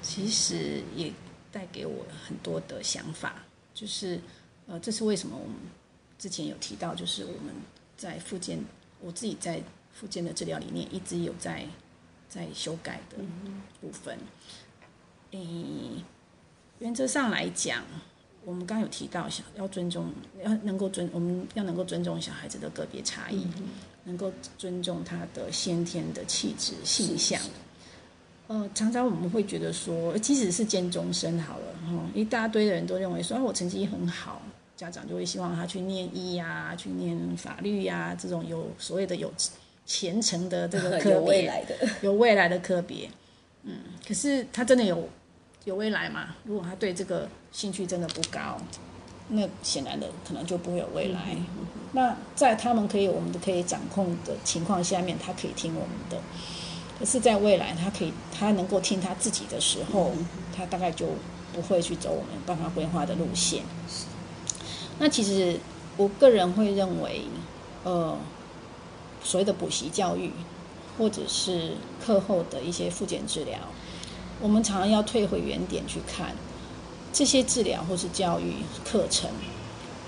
[0.00, 1.12] 其实也
[1.50, 3.34] 带给我很多的想法。
[3.74, 4.20] 就是
[4.66, 5.56] 呃，这是为什么我们
[6.18, 7.54] 之前有提到，就是我们
[7.96, 8.58] 在附件，
[9.00, 9.62] 我自己在
[9.92, 11.66] 附件的治疗理念一直有在。
[12.30, 13.16] 在修改的
[13.80, 14.18] 部分，
[15.30, 16.04] 诶，
[16.78, 17.82] 原则上来讲，
[18.48, 20.10] 我们刚有提到，想要尊重，
[20.42, 23.46] 要能够尊，我们要能够尊重小孩子的个别差异，
[24.04, 27.38] 能够尊重他的先天的气质、性向。
[28.46, 34.40] 呃，常常我们会觉得说，即使是尖中生好了，哈，一大堆的人都认为说，我成绩很好，
[34.74, 39.30] 家长就会希望他去念医呀，去念法律呀，这种有所谓的有。
[39.90, 41.50] 前程的这个 科别，
[42.02, 43.08] 有未来的科别，
[43.62, 43.72] 嗯，
[44.06, 45.08] 可是他真的有
[45.64, 46.36] 有未来吗？
[46.44, 48.58] 如果他对这个兴趣真的不高，
[49.28, 51.36] 那显然的可能就不会有未来。
[51.92, 56.20] 那在他们可以我们都可以掌控的情况下面，他可以听我们的。
[56.98, 60.12] 可是，在未来他可以他能够听他自己的时候，
[60.56, 61.06] 他大概就
[61.52, 63.62] 不会去走我们帮他规划的路线。
[64.98, 65.58] 那其实
[65.96, 67.22] 我个人会认为，
[67.84, 68.16] 呃。
[69.20, 70.30] 所谓的补习教育，
[70.96, 73.58] 或者是课后的一些复检治疗，
[74.40, 76.36] 我们常常要退回原点去看
[77.12, 79.30] 这些治疗或是教育课程，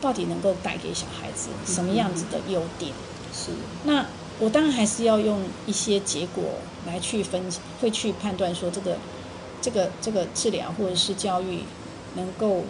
[0.01, 2.93] 到底能够带给小孩子什么样子的优点？
[3.33, 3.51] 是。
[3.85, 4.07] 那
[4.39, 6.45] 我当然还是要用一些结果
[6.87, 7.43] 来去分，
[7.81, 8.97] 会去判断说这个
[9.61, 11.61] 这个这个治疗或者是教育
[12.15, 12.65] 能够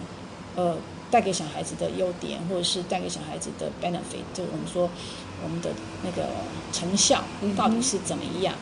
[0.57, 0.77] 呃
[1.11, 4.89] 带给小孩子的优点，或者是带给小孩子的 benefit，就我们说。
[5.43, 5.71] 我们的
[6.05, 6.29] 那个
[6.71, 7.25] 成效
[7.57, 8.53] 到底是怎么样？
[8.53, 8.61] 好，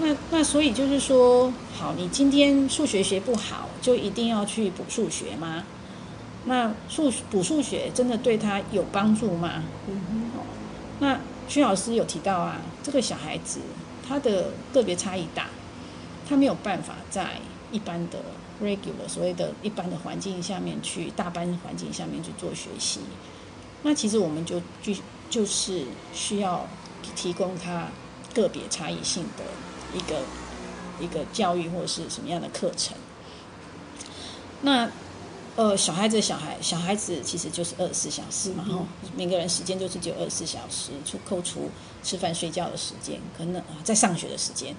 [0.00, 5.64] 那那所以就是说，好，你今天数学学不好，就一定要去补数学吗？
[6.46, 9.62] 那数补数学真的对他有帮助吗？
[9.88, 10.30] 嗯哼。
[11.00, 13.60] 那徐老师有提到啊，这个小孩子
[14.06, 15.48] 他的个别差异大，
[16.28, 17.32] 他没有办法在
[17.70, 18.18] 一般的
[18.62, 23.00] regular 所谓的一般的环境下面去大班环境下面去做学习。
[23.82, 24.94] 那其实我们就就
[25.28, 26.66] 就是需要
[27.14, 27.88] 提供他
[28.34, 29.44] 个别差异性的
[29.94, 30.22] 一个
[31.00, 32.96] 一个教育或者是什么样的课程。
[34.62, 34.90] 那
[35.56, 38.86] 呃，小孩子小孩小孩子其实就是二十四小时嘛，哈，
[39.16, 41.68] 每个人时间就是只有二十四小时，除扣除
[42.02, 44.74] 吃饭睡觉的时间，可能啊在上学的时间，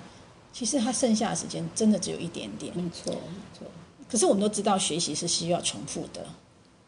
[0.54, 2.76] 其实他剩下的时间真的只有一点点。
[2.76, 3.68] 没错，没错。
[4.10, 6.26] 可是我们都知道，学习是需要重复的。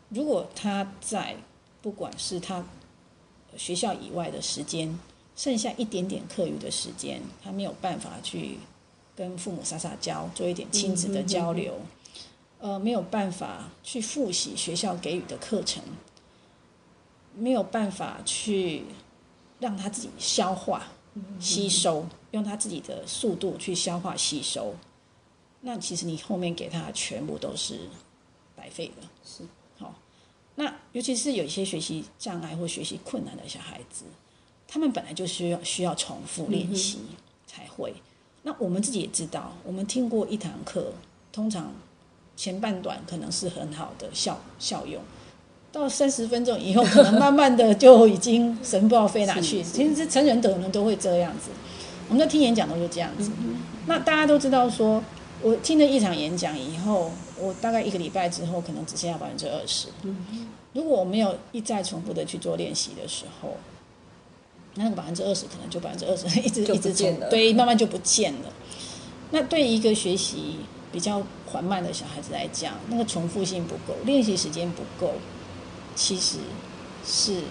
[0.09, 1.35] 如果他在
[1.81, 2.63] 不管是他
[3.57, 4.97] 学校以外的时间，
[5.35, 8.57] 剩下一点点课余的时间，他没有办法去
[9.15, 11.79] 跟父母撒撒娇，做一点亲子的交流，
[12.59, 15.83] 呃，没有办法去复习学校给予的课程，
[17.35, 18.83] 没有办法去
[19.59, 20.87] 让他自己消化、
[21.39, 24.75] 吸收，用他自己的速度去消化吸收，
[25.61, 27.89] 那其实你后面给他全部都是
[28.55, 29.07] 白费的。
[29.25, 29.43] 是。
[29.77, 29.95] 好
[30.55, 34.05] 那尤其是有一些学习障碍或学习困难的小孩子，
[34.67, 36.99] 他们本来就需要需要重复练习
[37.45, 37.93] 才会。
[38.43, 40.91] 那我们自己也知道，我们听过一堂课，
[41.31, 41.71] 通常
[42.35, 45.01] 前半段可能是很好的效效用，
[45.71, 49.63] 到三十分钟以后，可能慢慢的就已经神不知道飞哪去。
[49.63, 51.51] 其实成人可能都会这样子，
[52.09, 53.31] 我们在听演讲都是这样子。
[53.85, 55.01] 那大家都知道，说
[55.41, 59.87] 我听了一场演讲以后，我大概一个礼拜之后，可能只剩下百分之二十。
[60.73, 63.55] 如果我没有一再重复的去做练习的时候，
[64.75, 68.53] 那个百分之二十可能就百分之二十 一直一直从对慢慢就不见了。
[69.31, 70.57] 那对一个学习
[70.91, 75.13] 比较缓慢的小孩子来讲，那个重复性不够，练习时间不够，
[75.95, 76.37] 其实
[77.05, 77.41] 是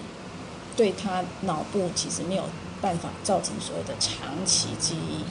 [0.76, 2.44] 对他脑部其实没有
[2.80, 5.24] 办法造成所谓的长期记忆，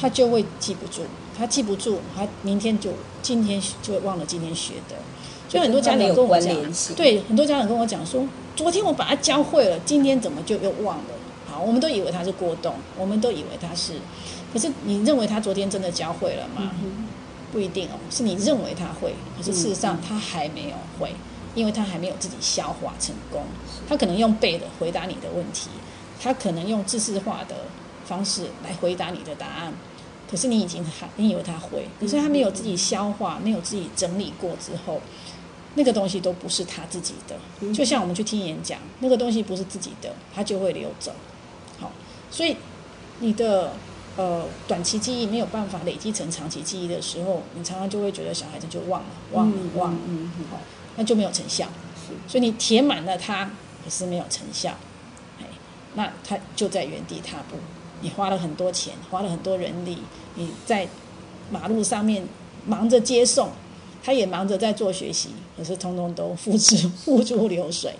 [0.00, 1.02] 他就会记不住，
[1.36, 2.92] 他记不住，他明天就
[3.22, 4.96] 今天就会忘了今天学的。
[5.48, 6.54] 就很多家长跟我讲，
[6.96, 8.26] 对很多家长跟我讲说。
[8.56, 11.04] 昨天我把它教会了，今天怎么就又忘了？
[11.46, 13.92] 好，我们都以为他是过动，我们都以为他是，
[14.50, 16.70] 可是你认为他昨天真的教会了吗？
[17.52, 21.14] 不一定哦，是你认为他会，可是事实上他还没有会，
[21.54, 23.42] 因为他还没有自己消化成功。
[23.86, 25.68] 他可能用背的回答你的问题，
[26.18, 27.56] 他可能用知识化的
[28.06, 29.74] 方式来回答你的答案，
[30.30, 35.02] 可是你已经还你以为他会，可是他没有自己消化，没有自己整理过之后。
[35.76, 41.12] 那个东西都不是他自己的，就像我们去听演讲，那个东西不是自己的，他就会流走。
[41.78, 41.92] 好，
[42.30, 42.56] 所以
[43.20, 43.72] 你的
[44.16, 50.58] 呃短期记忆没有办法累积成长期记忆的时候，你常常就会觉得小孩子就忘了，忘了，忘了，嗯好，
[50.96, 51.68] 那就没有成效。
[52.26, 53.44] 所以你填满了它，
[53.84, 54.70] 可是没有成效，
[55.38, 55.44] 哎，
[55.94, 57.58] 那他就在原地踏步。
[58.00, 59.98] 你花了很多钱，花了很多人力，
[60.36, 60.88] 你在
[61.50, 62.26] 马路上面
[62.64, 63.50] 忙着接送。
[64.04, 67.94] 他也忙着在做学习，可是通通都付之 付诸流水。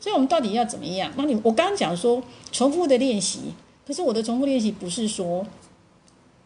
[0.00, 1.12] 所以，我们到底要怎么样？
[1.16, 3.52] 那你我刚刚讲说重复的练习，
[3.86, 5.46] 可是我的重复练习不是说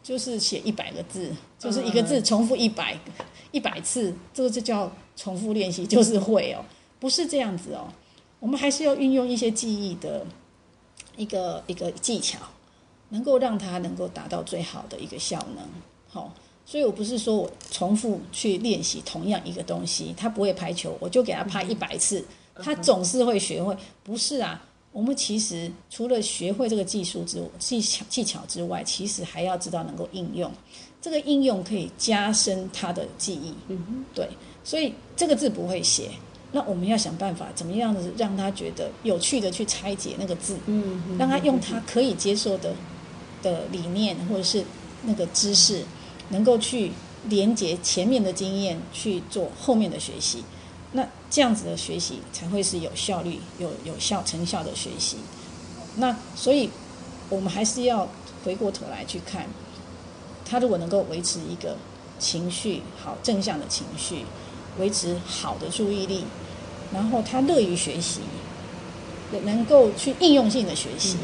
[0.03, 2.99] 就是写一百个字，就是一个字重复一百
[3.53, 6.65] 一百次，这个就叫重复练习，就是会哦，
[6.99, 7.87] 不是这样子哦。
[8.41, 10.27] 我们还是要运用一些记忆的
[11.17, 12.39] 一个一个技巧，
[13.11, 15.65] 能够让它能够达到最好的一个效能，
[16.09, 16.33] 好。
[16.67, 23.77] 所以我不是说我重复去练习同样一个东西，他不会排球，我就给他拍一百次，他总是会学会。
[24.03, 30.51] 不是啊，我们其实除了学会这个技术之技巧技巧之外，其实还要知道能够应用。
[31.03, 33.53] 这个应用可以加深他的记忆。
[33.69, 34.27] 嗯对。
[34.65, 36.09] 所以这个字不会写，
[36.51, 42.73] 那我们要想办法怎么样子让他觉得有趣的去拆解那个字，嗯，让他用他可以接受的
[43.43, 44.65] 的理念或者是
[45.03, 45.85] 那个知识。
[46.35, 46.91] 能够去
[47.29, 50.43] 连接前面的经验去做后面的学习，
[50.93, 55.19] 那这样子的学习才会是有效率、有有效成效的学习。
[55.97, 56.69] 那所以，
[57.31, 58.09] 我们还是要
[58.45, 59.47] 回过头来去看，
[60.45, 61.77] 他如果能够维持一个
[62.19, 64.27] 情绪好、正向的情绪，
[64.81, 66.25] 维持好的注意力，
[66.93, 68.21] 然后他乐于学习，
[69.45, 71.17] 能够去应用性的学习，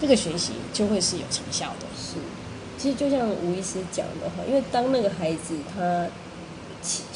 [0.00, 1.86] 这个学习就会是有成效的。
[2.82, 2.88] 是。
[2.88, 6.08] 其实就像吴医师讲的哈，因为当那个孩子他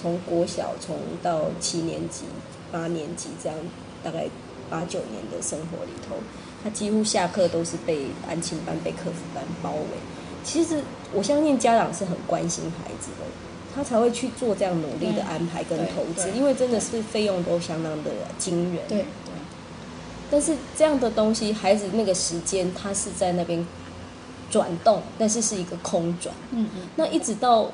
[0.01, 2.23] 从国小从到七年级、
[2.71, 3.59] 八年级这样，
[4.05, 4.29] 大概
[4.71, 6.15] 八九年的生活里头，
[6.63, 9.99] 他几乎下课都是被安亲班、被客服班包围。
[10.45, 10.81] 其实
[11.13, 13.27] 我相信家长是很关心孩子的，
[13.75, 18.85] 他才会去做这样努力的安排跟投资，因为真的是费用都相当的惊人。
[18.87, 19.35] 对对。
[20.31, 23.67] 但是这样的东西，孩子那个时间他是在那边。
[24.51, 26.35] 转动，但是是一个空转。
[26.51, 26.83] 嗯嗯。
[26.97, 27.71] 那一直到，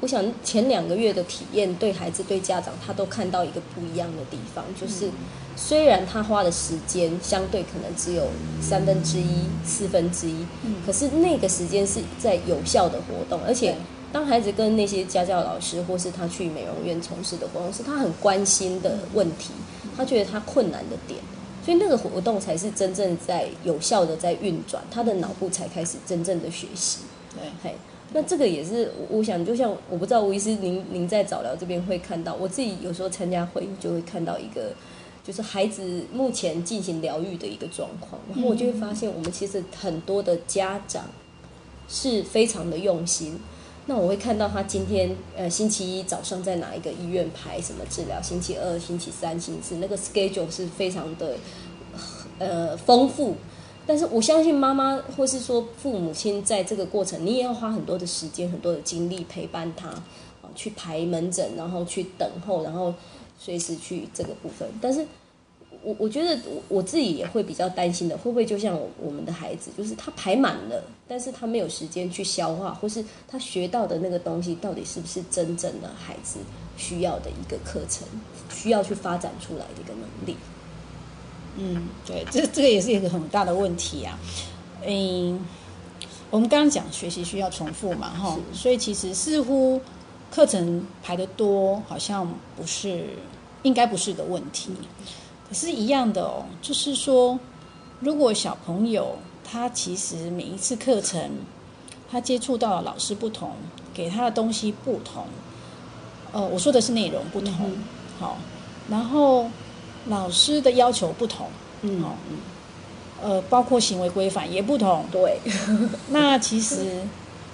[0.00, 5.10] 我想前两个月的体验，对孩子、对家长，他都看到一个不一样的地方，就是
[5.56, 8.28] 虽然他花的时间相对可能只有
[8.60, 13.74] 三分之一、四分之一，嗯，可是那个时间是在有效的活动，而且
[14.12, 19.50] 当孩子跟那些家教老师或是他去美容院从事的活动，是他很关心的问题，
[19.96, 21.20] 他觉得他困难的点。
[21.66, 27.00] 所以那个活动才是真正在有效的在运转，他的脑部才开始真正的学习。
[27.34, 27.74] 对，嘿，
[28.12, 34.72] 那这个也是我想，就像我不知道吴医师您您在早疗这边会看到，我自己有时候参加会议就会看到一个，
[35.24, 41.06] 就是孩子目前进行疗愈的一个状况，然后我就会发现，我们其实很多的家长
[41.88, 43.40] 是非常的用心。
[43.88, 51.36] 那我会看到他今天呃星期一早上在哪一个医院排什么治疗，星期二、星期三、星期四那个 schedule 是非常的
[52.38, 53.36] 呃丰富。
[53.86, 62.92] 但是我相信妈妈或是说父母亲在这个过程，你也要花很多的时间、很多的精力陪伴他啊，去排门诊，然后去等候，然后
[63.38, 64.68] 随时去这个部分。
[64.82, 65.06] 但是
[65.86, 76.40] 我我觉得我我自己也会比较担心的，会不会就像我们的孩子，就是他排满了，但是他没有时间去消化，或是他学到的那个东西到底是不是真正的孩子
[76.76, 78.04] 需要的一个课程，
[78.52, 80.36] 需要去发展出来的一个能力。
[81.56, 84.18] 嗯，对，这这个也是一个很大的问题啊。
[84.84, 85.38] 嗯，
[86.32, 89.80] 我们刚刚讲学习需要重复嘛，哈，所以其实似乎
[90.32, 93.10] 课程排的多，好像不是
[93.62, 94.70] 应该不是个问题。
[95.48, 97.38] 可是，一样的哦，就是说，
[98.00, 101.30] 如果小朋友他其实每一次课程，
[102.10, 103.52] 他接触到的老师不同，
[103.94, 105.26] 给他的东西不同，
[106.32, 107.70] 呃，我说的是内容不同，
[108.18, 108.38] 好，
[108.90, 109.48] 然后
[110.08, 111.48] 老师的要求不同，
[111.82, 112.16] 嗯，好，
[113.22, 115.40] 呃，包括行为规范也不同，对，
[116.10, 117.02] 那其实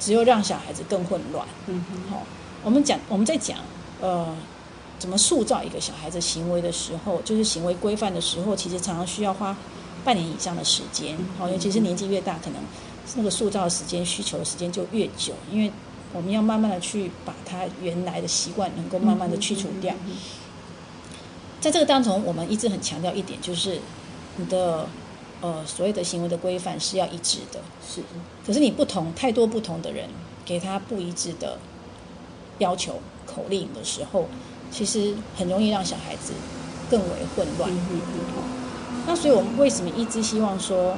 [0.00, 2.22] 只有让小孩子更混乱，嗯，好，
[2.64, 3.58] 我们讲我们在讲，
[4.00, 4.34] 呃。
[5.02, 9.56] 怎么塑造一个小孩子行为的时候，就是行为规范的时候，其实常常需要花
[10.04, 11.18] 半年以上的时间。
[11.36, 12.62] 好，尤其是年纪越大，可能
[13.16, 15.72] 那个塑造的时间、需求的时间就越久，因为
[16.12, 19.92] 我们要慢慢的去把他原来的习惯能够慢慢的去除掉。
[21.60, 23.80] 在这个当中，我们一直很强调一点，就是
[24.36, 24.86] 你的
[25.40, 27.60] 呃所有的行为的规范是要一致的。
[27.84, 28.00] 是，
[28.46, 30.08] 可是你不同太多不同的人
[30.44, 31.58] 给他不一致的
[32.60, 34.28] 要求口令的时候。
[34.72, 36.32] 其实很容易让小孩子
[36.90, 37.70] 更为混乱。
[39.06, 40.96] 那所以，我们为什么一直希望说，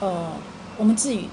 [0.00, 0.32] 呃，
[0.76, 1.28] 我们自己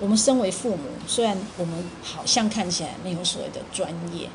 [0.00, 4.28] 我们身为父母，虽然我们好像看起来没有所谓的专业，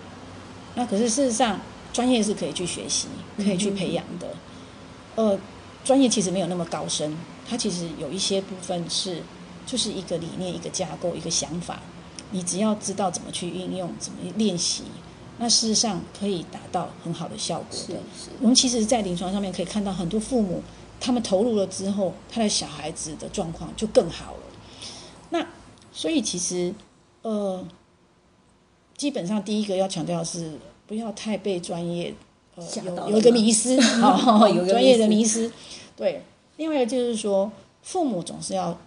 [0.75, 1.59] 那可是事实上，
[1.91, 3.07] 专业是可以去学习、
[3.37, 4.27] 可以去培养的。
[5.15, 5.37] 呃，
[5.83, 7.15] 专业其实没有那么高深，
[7.47, 9.21] 它其实有一些部分是
[9.65, 11.81] 就是一个理念、一个架构、一个想法，
[12.31, 14.83] 你只要知道怎么去运用、怎么练习。
[15.39, 17.95] 那事实上可以达到很好的效果的。
[18.39, 20.61] 我们其实，在临床上面可以看到很多父母，
[20.99, 24.39] 他们投入了之后，他的小孩子的状况就更好了。
[25.31, 25.45] 那
[25.91, 26.73] 所以其实，
[27.23, 27.65] 呃，
[28.95, 32.13] 基本上第一个要强调的是，不要太被专业
[32.55, 35.51] 呃有有一个迷失，好， 有专业的迷失。
[35.95, 36.23] 对，
[36.57, 38.79] 另外一个就是说，父母总是要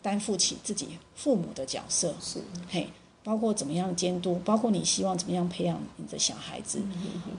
[0.00, 2.88] 担负起自己父母的角色，是嘿。
[3.24, 6.82] 包括怎么样监督，包括你希望怎么样培养你的小孩子，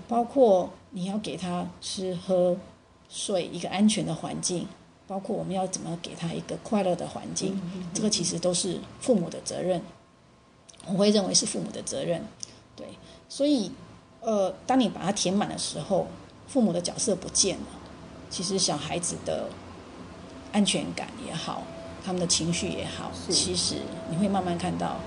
[0.07, 2.55] 包括你要给他吃喝
[3.09, 4.67] 睡一个安全的环境，
[5.05, 7.59] 包括我们要怎么给他一个快乐的环境，
[7.93, 9.81] 这个其实都是父母的责任。
[10.85, 12.25] 我会认为是父母的责任，
[12.75, 12.87] 对。
[13.29, 13.71] 所以，
[14.21, 16.07] 呃，当你把它填满的时候，
[16.47, 17.65] 父母的角色不见了，
[18.29, 19.49] 其实小孩子的
[20.51, 21.63] 安全感也好，
[22.05, 23.77] 他们的情绪也好，其实
[24.09, 24.97] 你会慢慢看到。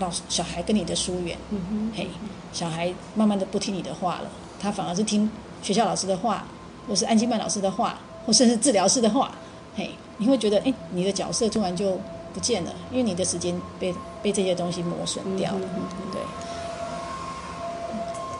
[0.00, 1.38] 老小孩跟你的疏远，
[1.94, 2.08] 嘿，
[2.52, 5.30] 小孩慢慢的不听你的话了，他反而是听
[5.62, 6.44] 学校老师的话，
[6.88, 9.30] 或是安静曼老师的话，或甚至治疗师的话，
[9.76, 12.00] 嘿，你会觉得，哎，你的角色突然就
[12.32, 15.60] 不见了，因为你的时间被被这些东西磨损掉了，
[16.10, 16.20] 对。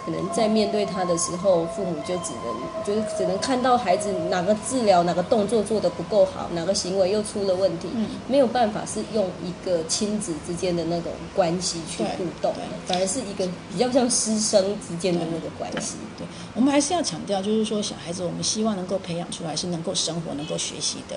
[0.05, 7.89] 可能在面对他的时候，父母就只能就是只能看到孩子哪个治疗哪个动作做得不够好，哪个行为又出了问题，
[8.27, 12.55] 没有办法是用一个亲子之间的那种关系去互动，
[12.87, 15.97] 反而是一个比较像师生之间的那个关系。
[16.17, 21.17] 对，我们还是要强调，就是说小孩子我们希望能够培养出来是能够生活、能够学习的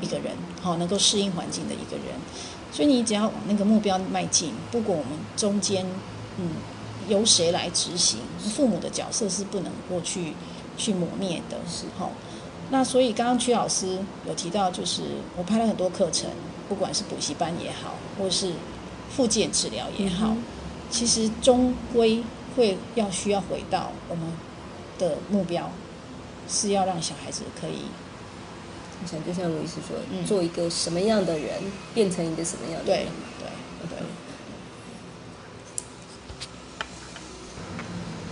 [0.00, 2.14] 一个人，好，能够适应环境的一个人。
[2.72, 5.86] 所以你只要往那个目标迈进，不管我们中间，
[6.38, 6.48] 嗯。
[7.08, 8.18] 由谁来执行？
[8.54, 10.34] 父母的角色是不能过去
[10.76, 12.10] 去磨灭的，是哈。
[12.70, 15.02] 那所以刚刚曲老师有提到，就是
[15.36, 16.30] 我拍了很多课程，
[16.68, 18.52] 不管是补习班也好，或是
[19.14, 20.34] 复健治疗也好，
[20.90, 22.22] 其实终归
[22.56, 24.26] 会要需要回到我们
[24.98, 25.70] 的目标，
[26.48, 27.82] 是要让小孩子可以，
[29.02, 29.96] 我想就像卢医师说，
[30.26, 33.06] 做一个什么样的人，变成一个什么样的人，
[33.38, 33.48] 对
[33.88, 34.06] 对对。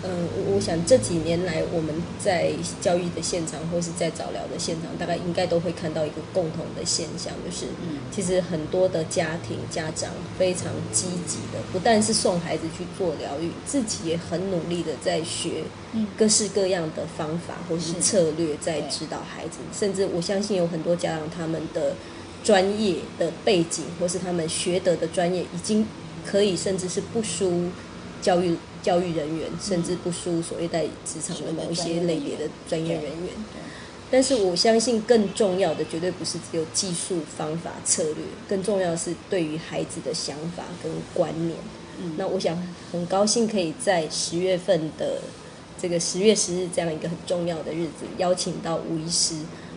[0.05, 2.51] 嗯，我我想这几年来，我们在
[2.81, 7.67] 教育的现场或是在早疗的现场，大概应该都会看到一个共同的现象，就是
[8.11, 15.63] 其实很多的家庭家长非常积极的，不但是送孩子去做疗愈，自己也很努力的在学
[16.19, 19.59] 各式各样的方法或是策略，在指导孩子。
[19.73, 21.95] 甚至我相信有很多家长他们的
[22.43, 25.87] 专业的背景或是他们学得的专业，已经
[26.27, 27.69] 可以甚至是不输
[28.21, 28.57] 教育。
[28.83, 33.29] 教育人员甚至不输所谓在职场的某一些类别的专业人员，
[34.11, 38.17] 但是我相信更重要的绝对不是只有技术方法策略，
[38.49, 41.57] 更重要的是对于孩子的想法跟观念。
[42.17, 42.61] 那我想
[42.91, 45.21] 很高兴可以在十月份的
[45.81, 49.37] 这个十月十日这样一个很重要的日子，邀请到吴医师。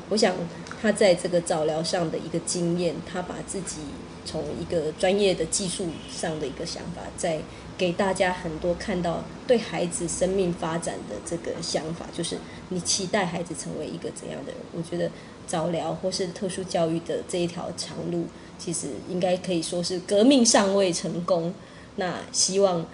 [0.10, 0.36] 我想
[0.82, 3.78] 他在这个早疗上的一个经验，他把自己
[4.26, 7.40] 从一个专业的技术上的一个想法，在
[7.78, 12.38] 给大家很多看到对孩子生命发展的这个想法，就是
[12.70, 14.62] 你期待孩子成为一个怎样的人？
[14.74, 15.10] 我觉得
[15.46, 18.26] 早疗或是特殊教育的这一条长路，
[18.58, 21.54] 其实应该可以说是革命尚未成功。
[21.98, 22.86] 那希望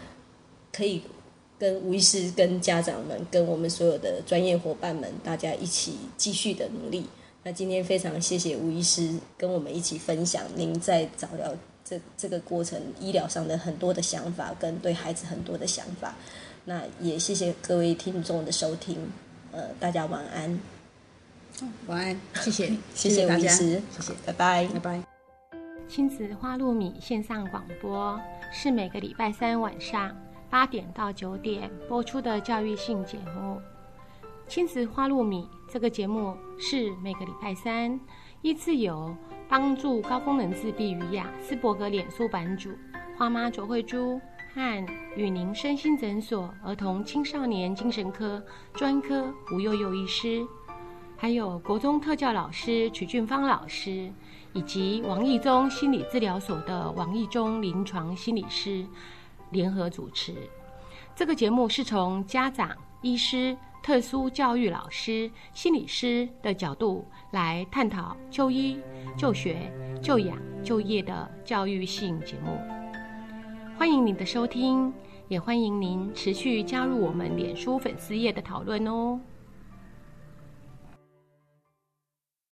[0.72, 1.02] 可以
[1.58, 7.06] 跟吴医师、跟家长们、跟我们所有的专业伙伴们，大家一起继续的努力。
[7.44, 11.52] 那今天非常谢谢吴医师跟我们一起分享您在早疗
[11.84, 16.14] 这这个过程医疗上的很多的想法，跟对孩子很多的想法。
[16.66, 18.98] 那也谢谢各位听众的收听，
[19.52, 20.60] 呃，大家晚安。
[21.88, 24.68] 晚安，谢谢， 谢谢吴大家，医师，谢谢，拜拜。
[24.68, 25.04] 拜拜。
[25.90, 28.20] 亲子花露米线上广播
[28.54, 30.16] 是每个礼拜三晚上
[30.50, 33.60] 八点到九点播出的教育性节目。
[34.48, 37.98] 亲子花露米这个节目是每个礼拜三
[38.42, 39.16] 依次由
[39.48, 42.72] 帮助高功能自闭与雅斯伯格脸书版主
[43.18, 44.20] 花妈卓慧珠
[44.54, 48.44] 和与您身心诊所儿童青少年精神科
[48.74, 50.46] 专科吴幼幼医师，
[51.16, 54.12] 还有国中特教老师曲俊芳老师。
[54.54, 58.86] 以及王义中心理治疗所的王义中临床心理师
[59.50, 60.36] 联合主持。
[61.16, 68.80] 这个节目是从家长、医师、特殊教育老师、心理师的角度来探讨就医、
[69.18, 69.72] 就学、
[70.02, 72.60] 就养、就业的教育性节目。
[73.78, 74.94] 欢迎您的收听，
[75.28, 79.20] 也欢迎您持续加入我们脸书粉丝页的讨论哦。